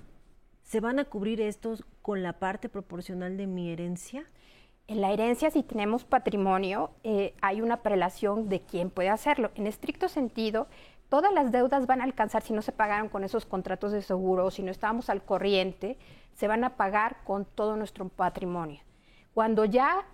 ¿se 0.62 0.80
van 0.80 0.98
a 0.98 1.04
cubrir 1.04 1.40
estos 1.40 1.84
con 2.00 2.22
la 2.22 2.34
parte 2.34 2.68
proporcional 2.70 3.36
de 3.36 3.46
mi 3.46 3.70
herencia? 3.70 4.24
En 4.88 5.00
la 5.00 5.12
herencia, 5.12 5.50
si 5.50 5.62
tenemos 5.62 6.04
patrimonio, 6.04 6.90
eh, 7.04 7.34
hay 7.40 7.60
una 7.60 7.82
prelación 7.82 8.48
de 8.48 8.60
quién 8.60 8.90
puede 8.90 9.10
hacerlo. 9.10 9.50
En 9.54 9.66
estricto 9.66 10.08
sentido, 10.08 10.66
todas 11.12 11.34
las 11.34 11.52
deudas 11.52 11.86
van 11.86 12.00
a 12.00 12.04
alcanzar, 12.04 12.40
si 12.42 12.54
no 12.54 12.62
se 12.62 12.72
pagaron 12.72 13.10
con 13.10 13.22
esos 13.22 13.44
contratos 13.44 13.92
de 13.92 14.00
seguro, 14.00 14.46
o 14.46 14.50
si 14.50 14.62
no 14.62 14.70
estábamos 14.70 15.10
al 15.10 15.22
corriente, 15.22 15.98
se 16.32 16.48
van 16.48 16.64
a 16.64 16.70
pagar 16.78 17.18
con 17.24 17.44
todo 17.44 17.76
nuestro 17.76 18.08
patrimonio. 18.08 18.80
Cuando 19.34 19.66
ya 19.66 20.06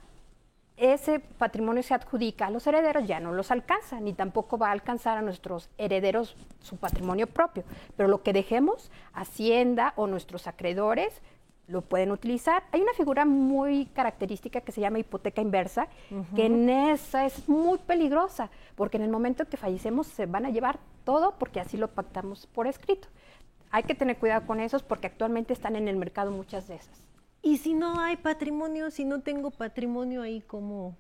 ese 0.77 1.21
patrimonio 1.21 1.85
se 1.85 1.95
adjudica 1.95 2.47
a 2.47 2.51
los 2.51 2.67
herederos, 2.67 3.07
ya 3.07 3.21
no 3.21 3.33
los 3.33 3.53
alcanza, 3.53 4.01
ni 4.01 4.13
tampoco 4.13 4.59
va 4.59 4.71
a 4.71 4.73
alcanzar 4.73 5.17
a 5.19 5.23
nuestros 5.23 5.71
herederos 5.79 6.35
su 6.63 6.77
patrimonio 6.79 7.29
propio. 7.29 7.63
Pero 7.97 8.09
lo 8.09 8.25
que 8.25 8.33
dejemos, 8.33 8.91
Hacienda 9.13 9.93
o 9.95 10.09
nuestros 10.09 10.49
acreedores 10.49 11.23
lo 11.69 11.83
pueden 11.83 12.11
utilizar. 12.11 12.65
Hay 12.73 12.81
una 12.81 12.95
figura 12.95 13.25
muy 13.25 13.87
característica 13.87 14.63
que 14.63 14.73
se 14.73 14.81
llama 14.81 14.99
hipoteca 14.99 15.43
inversa, 15.43 15.87
que 16.35 16.47
en 16.47 16.69
esa 16.69 17.27
es 17.27 17.49
muy 17.49 17.79
peligrosa, 17.79 18.51
porque 18.75 18.97
en 18.97 19.05
el 19.05 19.11
momento 19.11 19.47
que 19.47 19.57
fallecemos 19.57 20.07
se 20.07 20.27
van 20.27 20.47
a 20.47 20.51
llevar 20.51 20.81
todo 21.05 21.35
porque 21.39 21.61
así 21.61 21.77
lo 21.77 21.89
pactamos 21.89 22.47
por 22.47 22.67
escrito. 22.67 23.09
Hay 23.71 23.83
que 23.83 23.95
tener 23.95 24.17
cuidado 24.17 24.47
con 24.47 24.61
esos 24.61 24.83
porque 24.83 25.07
actualmente 25.07 25.53
están 25.53 25.77
en 25.77 25.89
el 25.89 25.97
mercado 25.97 26.31
muchas 26.31 26.69
de 26.69 26.77
esas. 26.77 27.03
Y 27.43 27.59
si 27.59 27.75
no 27.75 28.01
hay 28.01 28.17
patrimonio, 28.17 28.91
si 28.91 29.05
no 29.05 29.21
tengo 29.21 29.51
patrimonio 29.51 30.23
ahí, 30.23 30.41
¿cómo, 30.41 30.97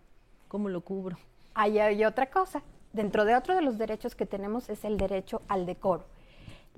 cómo 0.49 0.69
lo 0.69 0.83
cubro? 0.83 1.17
Ahí 1.55 1.79
hay 1.79 2.05
otra 2.05 2.31
cosa. 2.31 2.63
Dentro 2.93 3.25
de 3.25 3.35
otro 3.35 3.55
de 3.55 3.63
los 3.63 3.79
derechos 3.79 4.15
que 4.15 4.27
tenemos 4.27 4.69
es 4.69 4.85
el 4.85 4.99
derecho 4.99 5.43
al 5.49 5.67
decoro. 5.67 6.05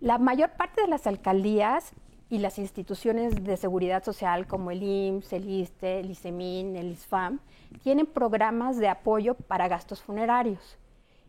La 0.01 0.19
mayor 0.19 0.51
parte 0.51 0.81
de 0.81 0.89
las 0.89 1.07
alcaldías 1.07 1.93
y 2.31 2.39
las 2.39 2.59
instituciones 2.59 3.43
de 3.43 3.57
seguridad 3.57 4.05
social 4.05 4.47
como 4.47 4.71
el 4.71 4.83
IMSS, 4.83 5.33
el 5.33 5.51
ISTE, 5.51 6.01
el 6.01 6.11
ISEMIN, 6.13 6.77
el 6.77 6.93
ISFAM, 6.93 7.41
tienen 7.83 8.07
programas 8.07 8.79
de 8.79 8.89
apoyo 8.89 9.35
para 9.35 9.67
gastos 9.67 10.01
funerarios. 10.01 10.79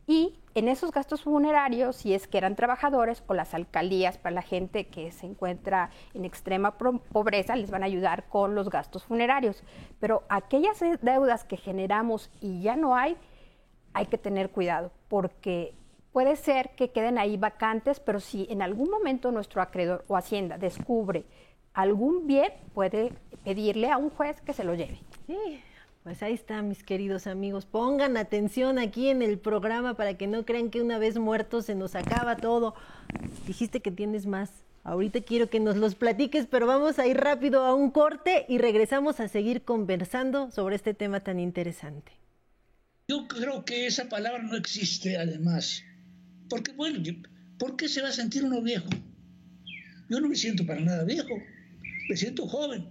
Y 0.06 0.40
en 0.56 0.68
esos 0.68 0.92
gastos 0.92 1.24
funerarios, 1.24 1.96
si 1.96 2.14
es 2.14 2.28
que 2.28 2.38
eran 2.38 2.56
trabajadores 2.56 3.24
o 3.28 3.34
las 3.34 3.54
alcaldías 3.54 4.18
para 4.18 4.36
la 4.36 4.42
gente 4.42 4.88
que 4.88 5.12
se 5.12 5.26
encuentra 5.26 5.90
en 6.14 6.26
extrema 6.26 6.78
pobreza, 6.78 7.56
les 7.56 7.72
van 7.72 7.84
a 7.84 7.88
ayudar 7.88 8.28
con 8.28 8.54
los 8.54 8.70
gastos 8.70 9.04
funerarios. 9.04 9.64
Pero 10.00 10.24
aquellas 10.30 10.80
deudas 11.02 11.46
que 11.46 11.58
generamos 11.58 12.30
y 12.42 12.62
ya 12.62 12.76
no 12.76 12.96
hay, 12.96 13.18
hay 13.94 14.06
que 14.06 14.18
tener 14.18 14.52
cuidado, 14.52 14.92
porque 15.08 15.74
puede 16.12 16.36
ser 16.36 16.72
que 16.76 16.92
queden 16.92 17.18
ahí 17.18 17.38
vacantes, 17.38 18.00
pero 18.00 18.20
si 18.20 18.48
en 18.50 18.62
algún 18.62 18.90
momento 18.90 19.32
nuestro 19.32 19.62
acreedor 19.62 20.04
o 20.08 20.18
Hacienda 20.18 20.58
descubre 20.58 21.24
algún 21.74 22.28
bien, 22.28 22.52
puede 22.74 23.12
pedirle 23.44 23.90
a 23.90 23.98
un 23.98 24.10
juez 24.10 24.42
que 24.42 24.54
se 24.54 24.64
lo 24.64 24.76
lleve. 24.76 25.00
Sí, 25.28 25.62
pues 26.04 26.22
ahí 26.24 26.34
está, 26.34 26.62
mis 26.62 26.84
queridos 26.84 27.28
amigos. 27.28 27.66
Pongan 27.66 28.18
atención 28.18 28.80
aquí 28.80 29.10
en 29.10 29.22
el 29.22 29.38
programa 29.40 29.94
para 29.96 30.16
que 30.16 30.28
no 30.28 30.46
crean 30.46 30.70
que 30.70 30.82
una 30.82 30.98
vez 30.98 31.18
muertos 31.18 31.66
se 31.66 31.76
nos 31.76 31.96
acaba 31.96 32.38
todo. 32.38 32.76
Dijiste 33.48 33.82
que 33.82 33.92
tienes 33.92 34.26
más. 34.26 34.52
Ahorita 34.84 35.22
quiero 35.22 35.48
que 35.48 35.60
nos 35.60 35.78
los 35.78 35.94
platiques, 35.94 36.48
pero 36.48 36.66
vamos 36.66 36.98
a 36.98 37.06
ir 37.06 37.18
rápido 37.18 37.64
a 37.66 37.76
un 37.76 37.92
corte 37.92 38.46
y 38.50 38.58
regresamos 38.58 39.20
a 39.20 39.28
seguir 39.28 39.62
conversando 39.62 40.50
sobre 40.50 40.76
este 40.76 40.96
tema 40.96 41.20
tan 41.20 41.40
interesante. 41.40 42.12
Yo 43.08 43.28
creo 43.28 43.64
que 43.64 43.86
esa 43.86 44.10
palabra 44.10 44.42
no 44.42 44.56
existe, 44.56 45.18
además. 45.18 45.84
Porque, 46.52 46.74
bueno, 46.74 47.02
¿por 47.58 47.78
qué 47.78 47.88
se 47.88 48.02
va 48.02 48.10
a 48.10 48.12
sentir 48.12 48.44
uno 48.44 48.62
viejo? 48.62 48.90
Yo 50.10 50.20
no 50.20 50.28
me 50.28 50.36
siento 50.36 50.66
para 50.66 50.82
nada 50.82 51.06
viejo, 51.06 51.30
me 52.10 52.18
siento 52.18 52.46
joven. 52.46 52.86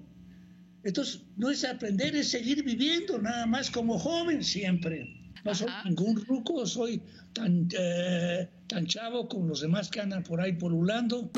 Entonces, 0.83 1.21
no 1.37 1.51
es 1.51 1.63
aprender, 1.63 2.17
es 2.17 2.31
seguir 2.31 2.65
viviendo, 2.65 3.19
nada 3.19 3.45
más 3.45 3.71
como 3.71 3.99
joven 3.99 4.43
siempre. 4.43 5.15
No 5.45 5.55
soy 5.55 5.69
ningún 5.85 6.25
ruco, 6.25 6.65
soy 6.65 7.03
tan, 7.35 7.69
eh, 7.79 8.49
tan 8.67 8.87
chavo 8.87 9.29
como 9.29 9.49
los 9.49 9.61
demás 9.61 9.91
que 9.91 10.01
andan 10.01 10.23
por 10.23 10.41
ahí 10.41 10.55
polulando. 10.55 11.31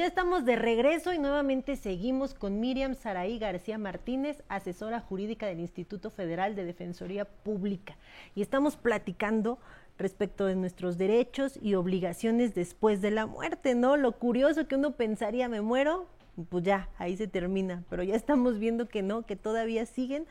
Ya 0.00 0.06
estamos 0.06 0.46
de 0.46 0.56
regreso 0.56 1.12
y 1.12 1.18
nuevamente 1.18 1.76
seguimos 1.76 2.32
con 2.32 2.58
Miriam 2.58 2.94
Saraí 2.94 3.38
García 3.38 3.76
Martínez, 3.76 4.42
asesora 4.48 4.98
jurídica 4.98 5.44
del 5.44 5.60
Instituto 5.60 6.08
Federal 6.08 6.56
de 6.56 6.64
Defensoría 6.64 7.26
Pública. 7.26 7.98
Y 8.34 8.40
estamos 8.40 8.76
platicando 8.76 9.58
respecto 9.98 10.46
de 10.46 10.56
nuestros 10.56 10.96
derechos 10.96 11.58
y 11.60 11.74
obligaciones 11.74 12.54
después 12.54 13.02
de 13.02 13.10
la 13.10 13.26
muerte, 13.26 13.74
¿no? 13.74 13.98
Lo 13.98 14.12
curioso 14.12 14.66
que 14.66 14.76
uno 14.76 14.92
pensaría, 14.92 15.50
me 15.50 15.60
muero, 15.60 16.06
pues 16.48 16.64
ya, 16.64 16.88
ahí 16.96 17.14
se 17.18 17.28
termina, 17.28 17.84
pero 17.90 18.02
ya 18.02 18.14
estamos 18.14 18.58
viendo 18.58 18.88
que 18.88 19.02
no, 19.02 19.26
que 19.26 19.36
todavía 19.36 19.84
siguen 19.84 20.26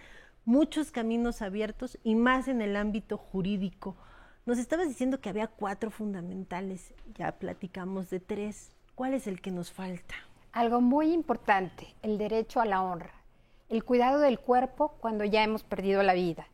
muchos 0.45 0.89
caminos 0.89 1.43
abiertos 1.43 1.99
y 2.03 2.15
más 2.15 2.47
en 2.47 2.61
el 2.61 2.75
ámbito 2.75 3.17
jurídico. 3.17 3.95
Nos 4.47 4.57
estabas 4.57 4.87
diciendo 4.87 5.21
que 5.21 5.29
había 5.29 5.45
cuatro 5.45 5.91
fundamentales, 5.91 6.91
ya 7.13 7.33
platicamos 7.33 8.09
de 8.09 8.19
tres. 8.19 8.71
¿Cuál 8.99 9.13
es 9.13 9.27
el 9.27 9.39
que 9.39 9.49
nos 9.49 9.71
falta? 9.71 10.15
Algo 10.51 10.81
muy 10.81 11.13
importante, 11.13 11.95
el 12.01 12.17
derecho 12.17 12.59
a 12.59 12.65
la 12.65 12.83
honra, 12.83 13.13
el 13.69 13.85
cuidado 13.85 14.19
del 14.19 14.41
cuerpo 14.41 14.89
cuando 14.99 15.23
ya 15.23 15.41
hemos 15.41 15.63
perdido 15.63 16.03
la 16.03 16.13
vida. 16.13 16.49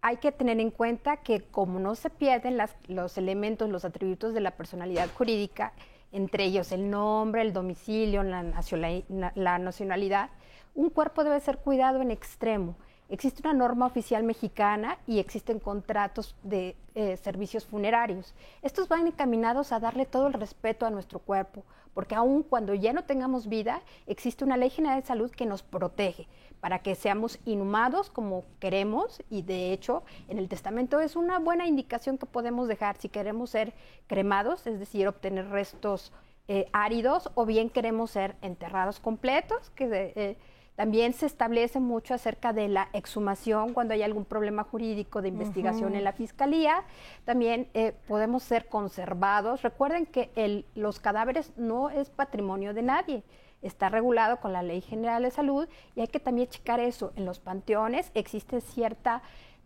Hay 0.00 0.16
que 0.16 0.32
tener 0.32 0.58
en 0.58 0.72
cuenta 0.72 1.18
que 1.18 1.42
como 1.42 1.78
no 1.78 1.94
se 1.94 2.10
pierden 2.10 2.58
los 2.88 3.16
elementos, 3.18 3.70
los 3.70 3.84
atributos 3.84 4.34
de 4.34 4.40
la 4.40 4.56
personalidad 4.56 5.08
jurídica, 5.16 5.72
entre 6.10 6.42
ellos 6.42 6.72
el 6.72 6.90
nombre, 6.90 7.42
el 7.42 7.52
domicilio, 7.52 8.24
la 8.24 9.58
nacionalidad, 9.60 10.30
un 10.74 10.90
cuerpo 10.90 11.22
debe 11.22 11.38
ser 11.38 11.58
cuidado 11.58 12.02
en 12.02 12.10
extremo 12.10 12.74
Existe 13.10 13.42
una 13.42 13.52
norma 13.52 13.86
oficial 13.86 14.22
mexicana 14.22 14.98
y 15.04 15.18
existen 15.18 15.58
contratos 15.58 16.36
de 16.44 16.76
eh, 16.94 17.16
servicios 17.16 17.66
funerarios. 17.66 18.34
Estos 18.62 18.86
van 18.86 19.08
encaminados 19.08 19.72
a 19.72 19.80
darle 19.80 20.06
todo 20.06 20.28
el 20.28 20.32
respeto 20.32 20.86
a 20.86 20.90
nuestro 20.90 21.18
cuerpo, 21.18 21.64
porque 21.92 22.14
aun 22.14 22.44
cuando 22.44 22.72
ya 22.72 22.92
no 22.92 23.02
tengamos 23.02 23.48
vida, 23.48 23.82
existe 24.06 24.44
una 24.44 24.56
ley 24.56 24.70
general 24.70 25.00
de 25.00 25.06
salud 25.08 25.28
que 25.32 25.44
nos 25.44 25.64
protege 25.64 26.28
para 26.60 26.80
que 26.80 26.94
seamos 26.94 27.40
inhumados 27.46 28.10
como 28.10 28.44
queremos 28.60 29.20
y 29.28 29.42
de 29.42 29.72
hecho 29.72 30.04
en 30.28 30.38
el 30.38 30.48
testamento 30.48 31.00
es 31.00 31.16
una 31.16 31.40
buena 31.40 31.66
indicación 31.66 32.16
que 32.16 32.26
podemos 32.26 32.68
dejar 32.68 32.96
si 32.98 33.08
queremos 33.08 33.50
ser 33.50 33.72
cremados, 34.06 34.68
es 34.68 34.78
decir, 34.78 35.08
obtener 35.08 35.48
restos 35.48 36.12
eh, 36.46 36.68
áridos 36.72 37.28
o 37.34 37.44
bien 37.44 37.70
queremos 37.70 38.12
ser 38.12 38.36
enterrados 38.40 39.00
completos, 39.00 39.70
que... 39.70 40.12
Eh, 40.14 40.36
también 40.80 41.12
se 41.12 41.26
establece 41.26 41.78
mucho 41.78 42.14
acerca 42.14 42.54
de 42.54 42.66
la 42.66 42.88
exhumación 42.94 43.74
cuando 43.74 43.92
hay 43.92 44.02
algún 44.02 44.24
problema 44.24 44.64
jurídico 44.64 45.20
de 45.20 45.28
investigación 45.28 45.94
en 45.94 46.04
la 46.04 46.14
fiscalía. 46.14 46.84
También 47.26 47.68
eh, 47.74 47.92
podemos 48.08 48.42
ser 48.44 48.66
conservados. 48.66 49.60
Recuerden 49.60 50.06
que 50.06 50.64
los 50.74 50.98
cadáveres 50.98 51.52
no 51.58 51.90
es 51.90 52.08
patrimonio 52.08 52.72
de 52.72 52.80
nadie 52.80 53.22
está 53.60 53.90
regulado 53.90 54.40
con 54.40 54.54
la 54.54 54.62
Ley 54.62 54.80
General 54.80 55.22
de 55.22 55.30
Salud 55.30 55.68
y 55.94 56.00
hay 56.00 56.08
que 56.08 56.18
también 56.18 56.48
checar 56.48 56.80
eso. 56.80 57.12
En 57.14 57.26
los 57.26 57.40
panteones 57.40 58.10
existe 58.14 58.62
cierta 58.62 59.20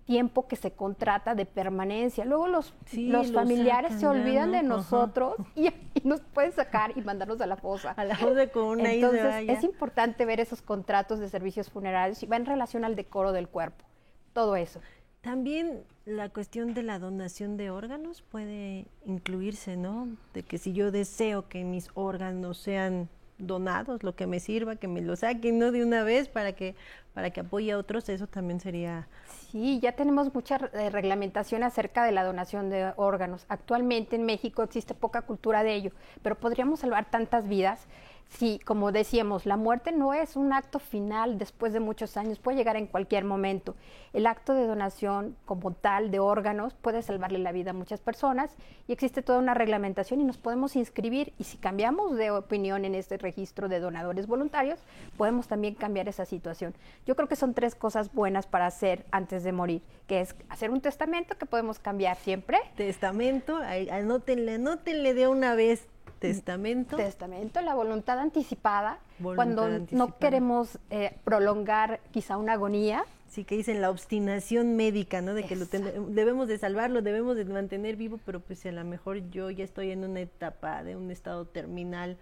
tiempo 0.04 0.46
que 0.46 0.56
se 0.56 0.72
contrata 0.72 1.34
de 1.34 1.46
permanencia. 1.46 2.24
Luego 2.24 2.46
los, 2.46 2.74
los 2.92 3.32
familiares 3.32 3.94
se 3.98 4.06
olvidan 4.06 4.52
de 4.52 4.62
nosotros 4.62 5.34
y, 5.54 5.70
nos 6.04 6.20
pueden 6.20 6.52
sacar 6.52 6.96
y 6.96 7.00
mandarnos 7.00 7.40
a 7.40 7.46
la 7.46 7.56
fosa. 7.56 7.92
A 7.92 8.04
la 8.04 8.16
fosa 8.16 8.48
con 8.48 8.64
una 8.80 8.92
Entonces 8.92 9.48
es 9.48 9.64
importante 9.64 10.24
ver 10.26 10.40
esos 10.40 10.60
contratos 10.60 11.18
de 11.18 11.28
servicios 11.28 11.70
funerarios 11.70 12.22
y 12.22 12.26
va 12.26 12.36
en 12.36 12.46
relación 12.46 12.84
al 12.84 12.96
decoro 12.96 13.32
del 13.32 13.48
cuerpo. 13.48 13.84
Todo 14.32 14.56
eso. 14.56 14.80
También 15.20 15.84
la 16.04 16.28
cuestión 16.28 16.74
de 16.74 16.82
la 16.82 16.98
donación 16.98 17.56
de 17.56 17.70
órganos 17.70 18.20
puede 18.20 18.86
incluirse, 19.06 19.76
¿no? 19.76 20.08
De 20.34 20.42
que 20.42 20.58
si 20.58 20.74
yo 20.74 20.90
deseo 20.90 21.48
que 21.48 21.64
mis 21.64 21.88
órganos 21.94 22.58
sean 22.58 23.08
donados, 23.38 24.02
lo 24.02 24.14
que 24.14 24.26
me 24.26 24.40
sirva, 24.40 24.76
que 24.76 24.88
me 24.88 25.00
lo 25.00 25.16
saquen, 25.16 25.58
¿no? 25.58 25.72
De 25.72 25.84
una 25.84 26.04
vez 26.04 26.28
para 26.28 26.52
que, 26.52 26.74
para 27.14 27.30
que 27.30 27.40
apoye 27.40 27.72
a 27.72 27.78
otros, 27.78 28.08
eso 28.08 28.26
también 28.26 28.60
sería 28.60 29.08
Sí, 29.50 29.78
ya 29.80 29.92
tenemos 29.92 30.34
mucha 30.34 30.56
eh, 30.72 30.90
reglamentación 30.90 31.62
acerca 31.62 32.04
de 32.04 32.10
la 32.10 32.24
donación 32.24 32.70
de 32.70 32.92
órganos. 32.96 33.46
Actualmente 33.48 34.16
en 34.16 34.24
México 34.24 34.64
existe 34.64 34.94
poca 34.94 35.22
cultura 35.22 35.62
de 35.62 35.74
ello, 35.74 35.92
pero 36.22 36.34
podríamos 36.34 36.80
salvar 36.80 37.08
tantas 37.08 37.46
vidas 37.46 37.86
Sí, 38.28 38.60
como 38.64 38.90
decíamos, 38.90 39.46
la 39.46 39.56
muerte 39.56 39.92
no 39.92 40.12
es 40.12 40.34
un 40.34 40.52
acto 40.52 40.80
final 40.80 41.38
después 41.38 41.72
de 41.72 41.78
muchos 41.78 42.16
años, 42.16 42.40
puede 42.40 42.56
llegar 42.56 42.76
en 42.76 42.88
cualquier 42.88 43.24
momento. 43.24 43.76
El 44.12 44.26
acto 44.26 44.54
de 44.54 44.66
donación 44.66 45.36
como 45.44 45.72
tal 45.72 46.10
de 46.10 46.18
órganos 46.18 46.74
puede 46.74 47.02
salvarle 47.02 47.38
la 47.38 47.52
vida 47.52 47.70
a 47.70 47.74
muchas 47.74 48.00
personas 48.00 48.50
y 48.88 48.92
existe 48.92 49.22
toda 49.22 49.38
una 49.38 49.54
reglamentación 49.54 50.20
y 50.20 50.24
nos 50.24 50.36
podemos 50.36 50.74
inscribir 50.74 51.32
y 51.38 51.44
si 51.44 51.58
cambiamos 51.58 52.16
de 52.16 52.32
opinión 52.32 52.84
en 52.84 52.96
este 52.96 53.18
registro 53.18 53.68
de 53.68 53.78
donadores 53.78 54.26
voluntarios, 54.26 54.80
podemos 55.16 55.46
también 55.46 55.74
cambiar 55.74 56.08
esa 56.08 56.24
situación. 56.24 56.74
Yo 57.06 57.14
creo 57.14 57.28
que 57.28 57.36
son 57.36 57.54
tres 57.54 57.76
cosas 57.76 58.12
buenas 58.12 58.46
para 58.46 58.66
hacer 58.66 59.06
antes 59.12 59.44
de 59.44 59.52
morir, 59.52 59.82
que 60.08 60.20
es 60.20 60.34
hacer 60.48 60.70
un 60.70 60.80
testamento 60.80 61.38
que 61.38 61.46
podemos 61.46 61.78
cambiar 61.78 62.16
siempre. 62.16 62.58
Testamento, 62.76 63.58
anótenle, 63.90 64.54
anótenle 64.54 65.14
de 65.14 65.28
una 65.28 65.54
vez 65.54 65.86
Testamento. 66.18 66.96
Testamento, 66.96 67.60
la 67.60 67.74
voluntad 67.74 68.18
anticipada, 68.18 68.98
cuando 69.22 69.68
no 69.90 70.18
queremos 70.18 70.78
eh, 70.90 71.16
prolongar 71.24 72.00
quizá 72.12 72.36
una 72.36 72.54
agonía. 72.54 73.04
Sí, 73.28 73.44
que 73.44 73.56
dicen 73.56 73.80
la 73.80 73.90
obstinación 73.90 74.76
médica, 74.76 75.20
¿no? 75.20 75.34
De 75.34 75.44
que 75.44 75.56
lo 75.56 75.66
debemos 75.66 76.46
de 76.46 76.58
salvarlo, 76.58 77.02
debemos 77.02 77.36
de 77.36 77.44
mantener 77.44 77.96
vivo, 77.96 78.20
pero 78.24 78.40
pues 78.40 78.60
si 78.60 78.68
a 78.68 78.72
lo 78.72 78.84
mejor 78.84 79.28
yo 79.30 79.50
ya 79.50 79.64
estoy 79.64 79.90
en 79.90 80.04
una 80.04 80.20
etapa 80.20 80.84
de 80.84 80.96
un 80.96 81.10
estado 81.10 81.44
terminal, 81.44 82.16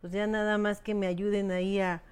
pues 0.00 0.12
ya 0.12 0.26
nada 0.26 0.58
más 0.58 0.80
que 0.80 0.94
me 0.94 1.06
ayuden 1.06 1.52
ahí 1.52 1.78
a, 1.78 2.02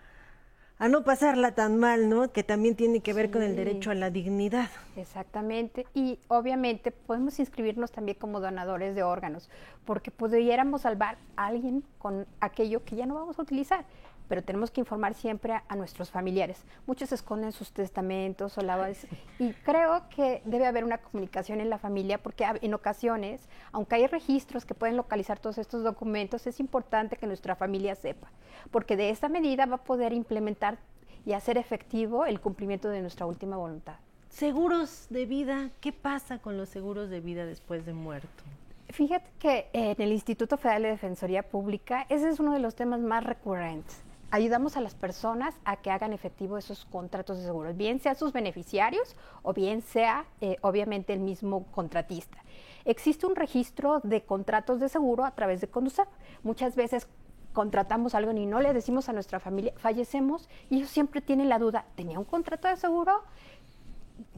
a 0.78 0.88
no 0.88 1.04
pasarla 1.04 1.52
tan 1.52 1.78
mal, 1.78 2.09
¿no? 2.09 2.33
Que 2.33 2.43
también 2.43 2.75
tiene 2.75 3.00
que 3.00 3.12
ver 3.12 3.31
con 3.31 3.43
el 3.43 3.54
derecho 3.54 3.90
a 3.90 3.95
la 3.95 4.11
dignidad. 4.11 4.71
Exactamente. 4.97 5.87
Y 5.95 6.19
obviamente 6.28 6.90
podemos 6.90 7.38
inscribirnos 7.38 7.93
también 7.93 8.19
como 8.19 8.40
donadores 8.40 8.95
de 8.95 9.02
órganos, 9.02 9.49
porque 9.85 10.11
pudiéramos 10.11 10.83
salvar 10.83 11.16
a 11.37 11.47
alguien 11.47 11.85
con 11.99 12.26
aquello 12.40 12.85
que 12.85 12.97
ya 12.97 13.07
no 13.07 13.14
vamos 13.14 13.38
a 13.38 13.43
utilizar 13.43 13.85
pero 14.28 14.43
tenemos 14.43 14.71
que 14.71 14.81
informar 14.81 15.14
siempre 15.14 15.61
a, 15.69 15.76
nuestros 15.76 16.11
familiares. 16.11 16.64
Muchos 16.87 17.12
esconden 17.12 17.52
sus 17.52 17.73
testamentos 17.73 18.57
o 18.59 18.62
la 18.62 18.93
y 19.38 19.52
creo 19.64 20.09
que 20.09 20.43
debe 20.45 20.66
haber 20.66 20.85
una 20.85 20.99
comunicación 20.99 21.61
en 21.61 21.71
la 21.71 21.78
familia 21.78 22.23
porque 22.23 22.47
en 22.61 22.75
ocasiones, 22.75 23.49
aunque 23.73 23.97
hay 23.97 24.07
registros 24.07 24.64
que 24.64 24.75
pueden 24.75 24.97
localizar 24.97 25.38
todos 25.38 25.59
estos 25.59 25.83
documentos, 25.83 26.47
es 26.47 26.61
importante 26.61 27.16
que 27.16 27.26
nuestra 27.26 27.54
familia 27.57 27.95
sepa 27.95 28.28
porque 28.71 28.97
de 28.97 29.11
esta 29.11 29.28
medida 29.28 29.66
va 29.66 29.76
a 29.76 29.85
poder 29.85 30.12
implementar 30.12 30.78
y 31.26 31.33
hacer 31.33 31.59
efectivo 31.59 32.26
el 32.26 32.40
cumplimiento 32.40 32.88
de 32.88 33.00
nuestra 33.00 33.26
última 33.26 33.57
voluntad. 33.57 33.97
Seguros 34.28 35.07
de 35.11 35.26
vida, 35.26 35.71
¿qué 35.81 35.93
pasa 35.93 36.38
con 36.38 36.57
los 36.57 36.69
seguros 36.69 37.09
de 37.09 37.21
vida 37.21 37.47
después 37.47 37.87
de 37.87 37.93
muerto? 37.93 38.43
Fíjate 38.90 39.31
que 39.38 39.69
en 39.73 40.00
el 40.00 40.12
Instituto 40.12 40.57
Federal 40.57 40.83
de 40.83 40.88
Defensoría 40.90 41.43
Pública 41.43 42.07
ese 42.09 42.28
es 42.28 42.40
uno 42.40 42.52
de 42.52 42.59
los 42.59 42.75
temas 42.75 43.00
más 43.00 43.25
recurrentes. 43.25 44.02
Ayudamos 44.35 44.76
a 44.76 44.81
las 44.81 44.97
personas 44.97 45.55
a 45.64 45.76
que 45.76 45.93
hagan 45.93 46.12
efectivo 46.12 46.59
esos 46.59 46.87
contratos 46.87 47.38
de 47.38 47.45
seguros, 47.45 47.76
bien 47.76 48.00
sea 48.00 48.17
sus 48.17 48.33
beneficiarios 48.33 49.14
o 49.45 49.53
bien 49.53 49.81
sea 49.81 50.25
eh, 50.41 50.57
obviamente 50.61 51.12
el 51.12 51.21
mismo 51.21 51.67
contratista. 51.67 52.38
Existe 52.85 53.29
un 53.29 53.37
registro 53.37 54.00
de 54.03 54.23
contratos 54.23 54.81
de 54.81 54.88
seguro 54.88 55.25
a 55.25 55.31
través 55.37 55.61
de 55.61 55.69
Conducef. 55.69 56.09
Muchas 56.43 56.75
veces 56.75 57.07
contratamos 57.53 58.17
algo 58.17 58.33
y 58.33 58.45
no 58.45 58.61
le 58.61 58.73
decimos 58.73 59.09
a 59.09 59.12
nuestra 59.12 59.38
familia, 59.38 59.73
fallecemos 59.76 60.49
y 60.69 60.79
ellos 60.79 60.91
siempre 60.91 61.21
tienen 61.21 61.49
la 61.49 61.61
duda, 61.61 61.85
¿tenía 61.95 62.19
un 62.19 62.25
contrato 62.25 62.67
de 62.67 62.76
seguro? 62.76 63.23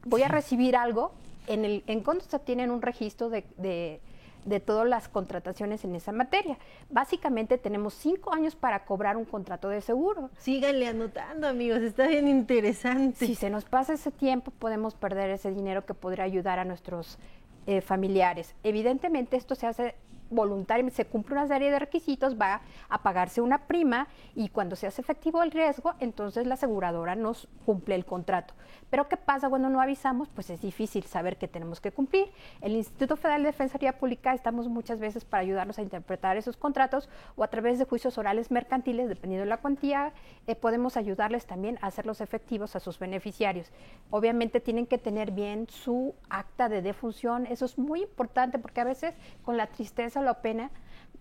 ¿Voy 0.05 0.23
a 0.23 0.29
recibir 0.29 0.76
algo? 0.76 1.12
En, 1.47 1.65
el, 1.65 1.85
en 1.87 2.05
se 2.21 2.38
tienen 2.41 2.71
un 2.71 2.83
registro 2.83 3.31
de, 3.31 3.47
de, 3.57 4.03
todas 4.61 4.88
las 4.88 5.09
contrataciones 5.09 5.85
en 5.85 5.95
esa 5.95 6.12
materia. 6.12 6.59
Básicamente 6.91 7.59
tenemos 7.59 7.95
cinco 7.95 8.33
años 8.33 8.55
para 8.55 8.85
cobrar 8.85 9.17
un 9.17 9.25
contrato 9.25 9.69
de 9.69 9.81
seguro. 9.81 10.31
Síganle 10.38 10.87
anotando, 10.87 11.47
amigos, 11.47 11.81
está 11.81 12.07
bien 12.07 12.29
interesante. 12.29 13.26
Si 13.26 13.35
se 13.35 13.50
nos 13.50 13.65
pasa 13.65 13.95
ese 13.95 14.11
tiempo, 14.11 14.50
podemos 14.53 14.95
perder 14.95 15.31
ese 15.31 15.50
dinero 15.53 15.85
que 15.85 15.95
podría 15.95 16.25
ayudar 16.25 16.59
a 16.59 16.65
nuestros 16.65 17.19
eh, 17.67 17.81
familiares. 17.81 18.55
Evidentemente 18.62 19.37
esto 19.37 19.55
se 19.55 19.67
hace 19.67 19.95
voluntariamente, 20.30 20.97
se 20.97 21.06
cumple 21.06 21.35
una 21.35 21.49
serie 21.49 21.71
de 21.71 21.78
requisitos, 21.78 22.40
va 22.40 22.61
a 22.88 23.02
pagarse 23.02 23.40
una 23.40 23.66
prima 23.66 24.09
y 24.35 24.49
cuando 24.49 24.76
se 24.76 24.87
hace 24.87 25.00
efectivo 25.00 25.42
el 25.42 25.50
riesgo, 25.50 25.95
entonces 26.00 26.47
la 26.47 26.54
aseguradora 26.54 27.14
nos 27.14 27.49
cumple 27.64 27.95
el 27.95 28.04
contrato. 28.04 28.54
Pero 28.90 29.09
¿qué 29.09 29.16
pasa 29.16 29.49
cuando 29.49 29.68
no 29.68 29.80
avisamos? 29.80 30.28
Pues 30.28 30.50
es 30.50 30.61
difícil 30.61 31.04
saber 31.04 31.37
que 31.37 31.49
tenemos 31.49 31.80
que 31.80 31.92
cumplir. 31.92 32.30
El 32.61 32.76
Instituto 32.76 33.16
Federal 33.16 33.42
de 33.42 33.49
Defensoría 33.49 33.99
Pública 33.99 34.33
estamos 34.33 34.68
muchas 34.68 35.00
veces 35.00 35.25
para 35.25 35.42
ayudarnos 35.42 35.78
a 35.78 35.83
interpretar 35.83 36.37
esos 36.37 36.56
contratos 36.56 37.09
o 37.37 37.45
a 37.45 37.49
través 37.49 37.78
de 37.78 37.85
juicios 37.85 38.18
orales 38.18 38.50
mercantiles, 38.50 39.09
dependiendo 39.09 39.45
de 39.45 39.50
la 39.50 39.59
cuantía, 39.59 40.12
eh, 40.47 40.54
podemos 40.54 40.97
ayudarles 40.97 41.47
también 41.47 41.78
a 41.80 41.88
hacerlos 41.88 42.21
efectivos 42.21 42.76
a 42.76 42.80
sus 42.80 42.99
beneficiarios. 42.99 43.73
Obviamente 44.11 44.61
tienen 44.61 44.87
que 44.87 44.99
tener 44.99 45.33
bien 45.33 45.66
su 45.68 46.14
acta 46.28 46.68
de 46.68 46.83
defunción, 46.83 47.47
eso 47.47 47.64
es 47.64 47.78
muy 47.78 48.02
importante 48.02 48.59
porque 48.59 48.80
a 48.80 48.85
veces 48.85 49.14
con 49.42 49.56
la 49.56 49.66
tristeza 49.66 50.16
la 50.23 50.43
pena, 50.43 50.71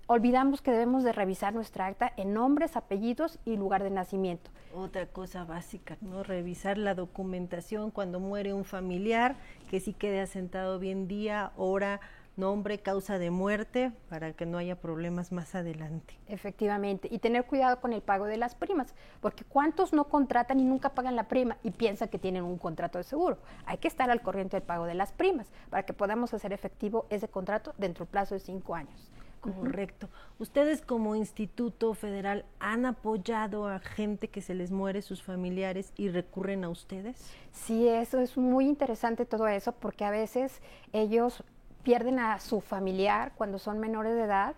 olvidamos 0.08 0.62
que 0.62 0.72
debemos 0.72 1.04
de 1.04 1.12
revisar 1.12 1.54
nuestra 1.54 1.88
acta 1.88 2.12
en 2.18 2.34
nombres, 2.34 2.76
apellidos 2.76 3.40
y 3.46 3.58
lugar 3.58 3.84
de 3.84 3.90
nacimiento. 3.90 4.52
Otra 4.74 5.08
cosa 5.08 5.46
básica, 5.46 5.98
¿no? 6.02 6.24
Revisar 6.24 6.78
la 6.78 6.96
documentación 6.96 7.92
cuando 7.92 8.20
muere 8.20 8.54
un 8.54 8.66
familiar, 8.66 9.36
que 9.70 9.80
sí 9.80 9.94
quede 9.94 10.22
asentado 10.22 10.80
bien 10.80 11.08
día, 11.08 11.52
hora, 11.58 12.02
nombre, 12.38 12.80
causa 12.80 13.18
de 13.18 13.32
muerte, 13.32 13.92
para 14.10 14.34
que 14.34 14.46
no 14.46 14.58
haya 14.58 14.76
problemas 14.76 15.32
más 15.32 15.56
adelante. 15.56 16.18
Efectivamente, 16.28 17.08
y 17.12 17.20
tener 17.20 17.46
cuidado 17.46 17.80
con 17.80 17.94
el 17.94 18.02
pago 18.02 18.26
de 18.26 18.38
las 18.38 18.56
primas, 18.56 18.94
porque 19.22 19.44
¿cuántos 19.44 19.94
no 19.94 20.06
contratan 20.06 20.60
y 20.60 20.64
nunca 20.64 20.90
pagan 20.90 21.16
la 21.16 21.28
prima 21.28 21.58
y 21.64 21.72
piensan 21.72 22.10
que 22.10 22.20
tienen 22.20 22.44
un 22.44 22.58
contrato 22.58 22.98
de 22.98 23.04
seguro? 23.04 23.38
Hay 23.66 23.78
que 23.78 23.88
estar 23.88 24.10
al 24.10 24.22
corriente 24.22 24.58
del 24.58 24.64
pago 24.64 24.86
de 24.86 24.96
las 24.96 25.12
primas 25.12 25.52
para 25.70 25.84
que 25.84 25.94
podamos 25.94 26.34
hacer 26.34 26.54
efectivo 26.54 27.06
ese 27.10 27.28
contrato 27.28 27.74
dentro 27.78 28.06
del 28.06 28.12
plazo 28.12 28.36
de 28.36 28.40
cinco 28.40 28.76
años. 28.76 29.12
Correcto. 29.54 30.10
¿Ustedes 30.40 30.82
como 30.82 31.16
Instituto 31.16 31.94
Federal 31.94 32.46
han 32.60 32.86
apoyado 32.86 33.68
a 33.68 33.80
gente 33.80 34.28
que 34.28 34.42
se 34.42 34.56
les 34.56 34.72
muere 34.72 35.02
sus 35.02 35.22
familiares 35.22 35.94
y 35.98 36.10
recurren 36.10 36.64
a 36.64 36.70
ustedes? 36.70 37.32
Sí, 37.52 37.88
eso 37.88 38.20
es 38.20 38.38
muy 38.38 38.66
interesante 38.68 39.26
todo 39.26 39.48
eso 39.48 39.72
porque 39.74 40.04
a 40.04 40.10
veces 40.10 40.62
ellos 40.94 41.44
pierden 41.86 42.20
a 42.20 42.42
su 42.42 42.60
familiar 42.60 43.32
cuando 43.38 43.60
son 43.60 43.80
menores 43.80 44.16
de 44.16 44.24
edad, 44.24 44.56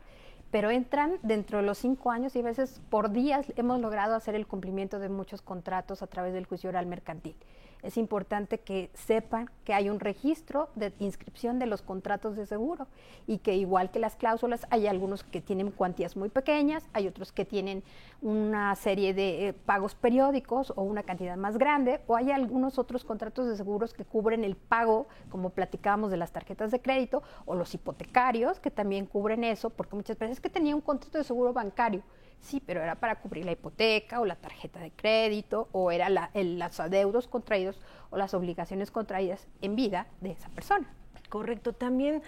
pero 0.49 0.71
entran 0.71 1.19
dentro 1.21 1.59
de 1.59 1.65
los 1.65 1.77
cinco 1.77 2.09
años 2.09 2.35
y 2.35 2.39
a 2.39 2.43
veces 2.43 2.81
por 2.89 3.11
días 3.11 3.53
hemos 3.57 3.79
logrado 3.79 4.15
hacer 4.15 4.33
el 4.33 4.47
cumplimiento 4.47 4.97
de 4.97 5.09
muchos 5.09 5.43
contratos 5.43 6.01
a 6.01 6.07
través 6.07 6.33
del 6.33 6.45
juicio 6.45 6.69
oral 6.69 6.87
mercantil 6.87 7.35
es 7.83 7.97
importante 7.97 8.59
que 8.59 8.89
sepan 8.93 9.49
que 9.63 9.73
hay 9.73 9.89
un 9.89 9.99
registro 9.99 10.69
de 10.75 10.93
inscripción 10.99 11.59
de 11.59 11.67
los 11.67 11.81
contratos 11.81 12.35
de 12.35 12.45
seguro 12.45 12.87
y 13.27 13.39
que 13.39 13.55
igual 13.55 13.91
que 13.91 13.99
las 13.99 14.15
cláusulas 14.15 14.65
hay 14.69 14.87
algunos 14.87 15.23
que 15.23 15.41
tienen 15.41 15.71
cuantías 15.71 16.15
muy 16.17 16.29
pequeñas, 16.29 16.83
hay 16.93 17.07
otros 17.07 17.31
que 17.31 17.45
tienen 17.45 17.83
una 18.21 18.75
serie 18.75 19.13
de 19.13 19.49
eh, 19.49 19.53
pagos 19.53 19.95
periódicos 19.95 20.73
o 20.75 20.81
una 20.81 21.03
cantidad 21.03 21.37
más 21.37 21.57
grande 21.57 22.01
o 22.07 22.15
hay 22.15 22.31
algunos 22.31 22.79
otros 22.79 23.03
contratos 23.03 23.47
de 23.47 23.55
seguros 23.55 23.93
que 23.93 24.05
cubren 24.05 24.43
el 24.43 24.55
pago, 24.55 25.07
como 25.29 25.51
platicábamos 25.51 26.11
de 26.11 26.17
las 26.17 26.31
tarjetas 26.31 26.71
de 26.71 26.81
crédito 26.81 27.21
o 27.45 27.55
los 27.55 27.73
hipotecarios 27.73 28.59
que 28.59 28.71
también 28.71 29.05
cubren 29.05 29.43
eso, 29.43 29.69
porque 29.69 29.95
muchas 29.95 30.17
veces 30.17 30.41
que 30.41 30.49
tenía 30.49 30.75
un 30.75 30.81
contrato 30.81 31.17
de 31.17 31.23
seguro 31.23 31.53
bancario 31.53 32.03
Sí, 32.39 32.62
pero 32.65 32.82
era 32.82 32.95
para 32.95 33.19
cubrir 33.19 33.45
la 33.45 33.52
hipoteca 33.52 34.21
o 34.21 34.26
la 34.26 34.36
tarjeta 34.36 34.80
de 34.80 34.91
crédito 34.91 35.67
o 35.71 35.91
era 35.91 36.10
los 36.10 36.80
adeudos 36.80 37.28
contraídos 37.28 37.80
o 38.10 38.17
las 38.17 38.34
obligaciones 38.34 38.91
contraídas 38.91 39.47
en 39.62 39.76
vida 39.76 40.08
de 40.21 40.32
esa 40.32 40.50
persona. 40.50 40.88
Correcto. 41.30 41.73
También 41.73 42.21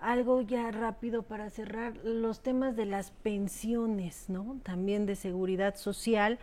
algo 0.00 0.42
ya 0.42 0.70
rápido 0.70 1.22
para 1.22 1.50
cerrar, 1.50 1.96
los 2.04 2.40
temas 2.40 2.76
de 2.76 2.84
las 2.84 3.10
pensiones, 3.10 4.26
¿no? 4.28 4.58
También 4.62 5.06
de 5.06 5.16
seguridad 5.16 5.76
social. 5.76 6.38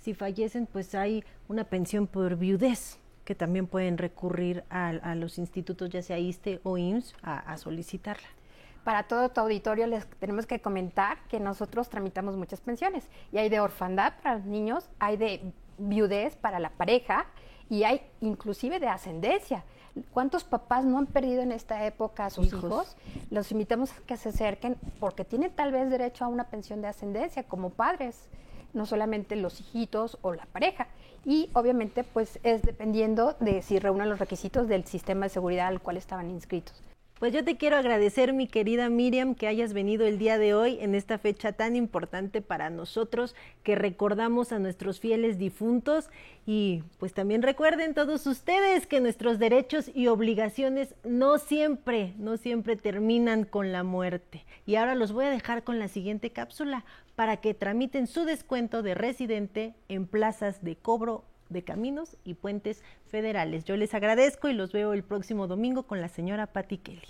Si 0.00 0.14
fallecen, 0.14 0.66
pues 0.66 0.94
hay 0.94 1.24
una 1.48 1.64
pensión 1.64 2.06
por 2.06 2.36
viudez 2.36 3.00
que 3.24 3.34
también 3.34 3.66
pueden 3.66 3.98
recurrir 3.98 4.62
a, 4.70 5.14
los 5.16 5.38
institutos, 5.38 5.90
ya 5.90 6.02
sea 6.02 6.18
ISTE 6.18 6.60
o 6.62 6.78
IMSS, 6.78 7.16
a 7.22 7.56
solicitarla 7.56 8.35
para 8.86 9.02
todo 9.02 9.30
tu 9.30 9.40
auditorio 9.40 9.88
les 9.88 10.06
tenemos 10.20 10.46
que 10.46 10.60
comentar 10.60 11.18
que 11.26 11.40
nosotros 11.40 11.88
tramitamos 11.88 12.36
muchas 12.36 12.60
pensiones 12.60 13.08
y 13.32 13.38
hay 13.38 13.48
de 13.48 13.58
orfandad 13.58 14.12
para 14.22 14.36
los 14.36 14.44
niños, 14.44 14.88
hay 15.00 15.16
de 15.16 15.52
viudez 15.76 16.36
para 16.36 16.60
la 16.60 16.70
pareja 16.70 17.26
y 17.68 17.82
hay 17.82 18.00
inclusive 18.20 18.78
de 18.78 18.86
ascendencia. 18.86 19.64
¿Cuántos 20.12 20.44
papás 20.44 20.84
no 20.84 20.98
han 20.98 21.06
perdido 21.06 21.42
en 21.42 21.50
esta 21.50 21.84
época 21.84 22.26
a 22.26 22.30
sus 22.30 22.46
hijos? 22.46 22.96
Los 23.28 23.50
invitamos 23.50 23.90
a 23.90 23.96
que 24.06 24.16
se 24.16 24.28
acerquen 24.28 24.76
porque 25.00 25.24
tienen 25.24 25.50
tal 25.50 25.72
vez 25.72 25.90
derecho 25.90 26.24
a 26.24 26.28
una 26.28 26.44
pensión 26.44 26.80
de 26.80 26.86
ascendencia 26.86 27.42
como 27.42 27.70
padres, 27.70 28.28
no 28.72 28.86
solamente 28.86 29.34
los 29.34 29.58
hijitos 29.58 30.16
o 30.22 30.32
la 30.32 30.46
pareja. 30.46 30.86
Y 31.24 31.50
obviamente 31.54 32.04
pues 32.04 32.38
es 32.44 32.62
dependiendo 32.62 33.34
de 33.40 33.62
si 33.62 33.80
reúnen 33.80 34.08
los 34.08 34.20
requisitos 34.20 34.68
del 34.68 34.84
sistema 34.84 35.26
de 35.26 35.30
seguridad 35.30 35.66
al 35.66 35.82
cual 35.82 35.96
estaban 35.96 36.30
inscritos. 36.30 36.84
Pues 37.18 37.32
yo 37.32 37.42
te 37.42 37.56
quiero 37.56 37.78
agradecer, 37.78 38.34
mi 38.34 38.46
querida 38.46 38.90
Miriam, 38.90 39.34
que 39.34 39.46
hayas 39.46 39.72
venido 39.72 40.04
el 40.04 40.18
día 40.18 40.36
de 40.36 40.52
hoy 40.52 40.76
en 40.82 40.94
esta 40.94 41.16
fecha 41.16 41.52
tan 41.52 41.74
importante 41.74 42.42
para 42.42 42.68
nosotros, 42.68 43.34
que 43.62 43.74
recordamos 43.74 44.52
a 44.52 44.58
nuestros 44.58 45.00
fieles 45.00 45.38
difuntos 45.38 46.10
y 46.44 46.82
pues 46.98 47.14
también 47.14 47.40
recuerden 47.40 47.94
todos 47.94 48.26
ustedes 48.26 48.86
que 48.86 49.00
nuestros 49.00 49.38
derechos 49.38 49.90
y 49.94 50.08
obligaciones 50.08 50.94
no 51.04 51.38
siempre, 51.38 52.12
no 52.18 52.36
siempre 52.36 52.76
terminan 52.76 53.44
con 53.44 53.72
la 53.72 53.82
muerte. 53.82 54.44
Y 54.66 54.74
ahora 54.74 54.94
los 54.94 55.12
voy 55.12 55.24
a 55.24 55.30
dejar 55.30 55.64
con 55.64 55.78
la 55.78 55.88
siguiente 55.88 56.32
cápsula 56.32 56.84
para 57.14 57.38
que 57.38 57.54
tramiten 57.54 58.08
su 58.08 58.26
descuento 58.26 58.82
de 58.82 58.94
residente 58.94 59.74
en 59.88 60.06
plazas 60.06 60.62
de 60.62 60.76
cobro 60.76 61.24
de 61.48 61.62
Caminos 61.62 62.16
y 62.24 62.34
Puentes 62.34 62.82
Federales. 63.06 63.64
Yo 63.64 63.76
les 63.76 63.94
agradezco 63.94 64.48
y 64.48 64.52
los 64.52 64.72
veo 64.72 64.92
el 64.92 65.02
próximo 65.02 65.46
domingo 65.46 65.84
con 65.84 66.00
la 66.00 66.08
señora 66.08 66.46
Patti 66.46 66.78
Kelly. 66.78 67.08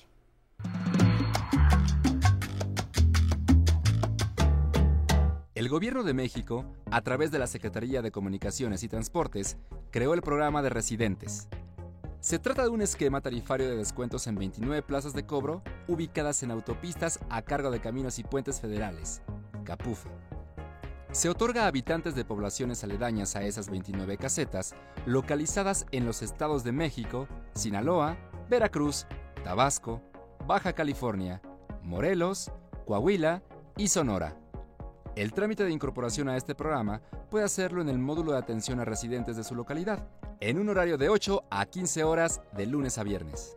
El 5.54 5.70
Gobierno 5.70 6.02
de 6.02 6.12
México, 6.12 6.66
a 6.90 7.00
través 7.00 7.30
de 7.30 7.38
la 7.38 7.46
Secretaría 7.46 8.02
de 8.02 8.12
Comunicaciones 8.12 8.82
y 8.82 8.88
Transportes, 8.88 9.56
creó 9.90 10.12
el 10.12 10.20
programa 10.20 10.62
de 10.62 10.68
residentes. 10.68 11.48
Se 12.20 12.38
trata 12.38 12.62
de 12.62 12.68
un 12.68 12.82
esquema 12.82 13.20
tarifario 13.20 13.68
de 13.68 13.76
descuentos 13.76 14.26
en 14.26 14.34
29 14.34 14.82
plazas 14.82 15.14
de 15.14 15.24
cobro 15.24 15.62
ubicadas 15.88 16.42
en 16.42 16.50
autopistas 16.50 17.20
a 17.30 17.40
cargo 17.42 17.70
de 17.70 17.80
Caminos 17.80 18.18
y 18.18 18.24
Puentes 18.24 18.60
Federales, 18.60 19.22
CAPUFE 19.64 20.25
se 21.16 21.30
otorga 21.30 21.64
a 21.64 21.68
habitantes 21.68 22.14
de 22.14 22.26
poblaciones 22.26 22.84
aledañas 22.84 23.36
a 23.36 23.42
esas 23.42 23.70
29 23.70 24.18
casetas, 24.18 24.74
localizadas 25.06 25.86
en 25.90 26.04
los 26.04 26.20
estados 26.20 26.62
de 26.62 26.72
México, 26.72 27.26
Sinaloa, 27.54 28.18
Veracruz, 28.50 29.06
Tabasco, 29.42 30.02
Baja 30.46 30.74
California, 30.74 31.40
Morelos, 31.82 32.52
Coahuila 32.84 33.42
y 33.78 33.88
Sonora. 33.88 34.36
El 35.14 35.32
trámite 35.32 35.64
de 35.64 35.72
incorporación 35.72 36.28
a 36.28 36.36
este 36.36 36.54
programa 36.54 37.00
puede 37.30 37.46
hacerlo 37.46 37.80
en 37.80 37.88
el 37.88 37.98
módulo 37.98 38.32
de 38.32 38.38
atención 38.38 38.78
a 38.80 38.84
residentes 38.84 39.38
de 39.38 39.44
su 39.44 39.54
localidad, 39.54 40.06
en 40.40 40.58
un 40.58 40.68
horario 40.68 40.98
de 40.98 41.08
8 41.08 41.44
a 41.48 41.64
15 41.64 42.04
horas 42.04 42.42
de 42.54 42.66
lunes 42.66 42.98
a 42.98 43.04
viernes. 43.04 43.56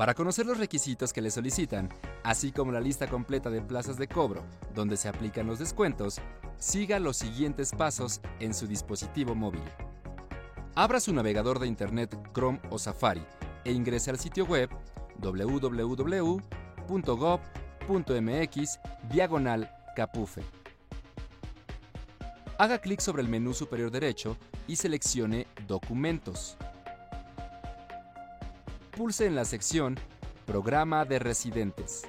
Para 0.00 0.14
conocer 0.14 0.46
los 0.46 0.56
requisitos 0.56 1.12
que 1.12 1.20
le 1.20 1.30
solicitan, 1.30 1.90
así 2.22 2.52
como 2.52 2.72
la 2.72 2.80
lista 2.80 3.06
completa 3.06 3.50
de 3.50 3.60
plazas 3.60 3.98
de 3.98 4.08
cobro 4.08 4.42
donde 4.74 4.96
se 4.96 5.10
aplican 5.10 5.46
los 5.46 5.58
descuentos, 5.58 6.22
siga 6.56 6.98
los 6.98 7.18
siguientes 7.18 7.72
pasos 7.72 8.22
en 8.38 8.54
su 8.54 8.66
dispositivo 8.66 9.34
móvil. 9.34 9.60
Abra 10.74 11.00
su 11.00 11.12
navegador 11.12 11.58
de 11.58 11.66
Internet 11.66 12.16
Chrome 12.32 12.62
o 12.70 12.78
Safari 12.78 13.20
e 13.62 13.72
ingrese 13.72 14.08
al 14.08 14.18
sitio 14.18 14.46
web 14.46 14.70
www.gov.mx 15.18 16.40
diagonal 19.12 19.70
capufe. 19.94 20.42
Haga 22.56 22.78
clic 22.78 23.00
sobre 23.00 23.20
el 23.20 23.28
menú 23.28 23.52
superior 23.52 23.90
derecho 23.90 24.38
y 24.66 24.76
seleccione 24.76 25.46
Documentos 25.68 26.56
pulse 29.00 29.24
en 29.24 29.34
la 29.34 29.46
sección 29.46 29.98
Programa 30.44 31.06
de 31.06 31.18
residentes. 31.18 32.02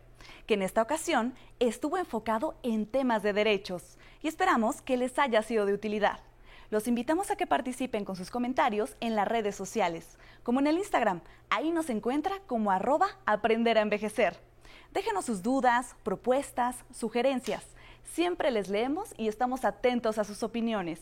que 0.46 0.54
en 0.54 0.62
esta 0.62 0.82
ocasión 0.82 1.34
estuvo 1.60 1.96
enfocado 1.96 2.58
en 2.62 2.86
temas 2.86 3.22
de 3.22 3.32
derechos 3.32 3.98
y 4.20 4.26
esperamos 4.28 4.82
que 4.82 4.96
les 4.96 5.16
haya 5.18 5.42
sido 5.42 5.64
de 5.64 5.74
utilidad. 5.74 6.20
Los 6.70 6.86
invitamos 6.86 7.32
a 7.32 7.36
que 7.36 7.48
participen 7.48 8.04
con 8.04 8.14
sus 8.14 8.30
comentarios 8.30 8.96
en 9.00 9.16
las 9.16 9.26
redes 9.26 9.56
sociales, 9.56 10.16
como 10.44 10.60
en 10.60 10.68
el 10.68 10.78
Instagram. 10.78 11.20
Ahí 11.48 11.72
nos 11.72 11.90
encuentra 11.90 12.38
como 12.46 12.70
arroba 12.70 13.08
aprender 13.26 13.76
a 13.76 13.80
envejecer. 13.80 14.38
Déjenos 14.92 15.24
sus 15.24 15.42
dudas, 15.42 15.96
propuestas, 16.04 16.76
sugerencias. 16.92 17.64
Siempre 18.04 18.52
les 18.52 18.68
leemos 18.68 19.12
y 19.16 19.26
estamos 19.26 19.64
atentos 19.64 20.16
a 20.18 20.24
sus 20.24 20.44
opiniones. 20.44 21.00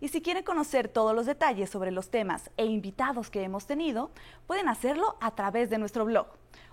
Y 0.00 0.08
si 0.08 0.20
quieren 0.20 0.44
conocer 0.44 0.88
todos 0.88 1.14
los 1.14 1.24
detalles 1.24 1.70
sobre 1.70 1.90
los 1.90 2.10
temas 2.10 2.50
e 2.58 2.66
invitados 2.66 3.30
que 3.30 3.42
hemos 3.42 3.66
tenido, 3.66 4.10
pueden 4.46 4.68
hacerlo 4.68 5.16
a 5.22 5.34
través 5.34 5.70
de 5.70 5.78
nuestro 5.78 6.04
blog. 6.04 6.26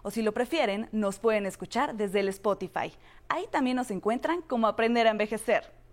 O 0.04 0.12
si 0.12 0.22
lo 0.22 0.34
prefieren, 0.34 0.90
nos 0.92 1.20
pueden 1.20 1.46
escuchar 1.46 1.96
desde 1.96 2.20
el 2.20 2.28
Spotify. 2.28 2.94
Ahí 3.30 3.46
también 3.50 3.78
nos 3.78 3.92
encuentran 3.92 4.42
como 4.42 4.68
Aprender 4.68 5.08
a 5.08 5.12
Envejecer. 5.12 5.85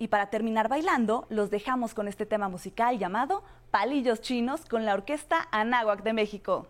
Y 0.00 0.08
para 0.08 0.30
terminar 0.30 0.68
bailando, 0.68 1.26
los 1.28 1.50
dejamos 1.50 1.92
con 1.92 2.08
este 2.08 2.24
tema 2.24 2.48
musical 2.48 2.98
llamado 2.98 3.44
Palillos 3.70 4.22
Chinos 4.22 4.64
con 4.64 4.86
la 4.86 4.94
orquesta 4.94 5.46
Anáhuac 5.52 6.02
de 6.02 6.14
México. 6.14 6.66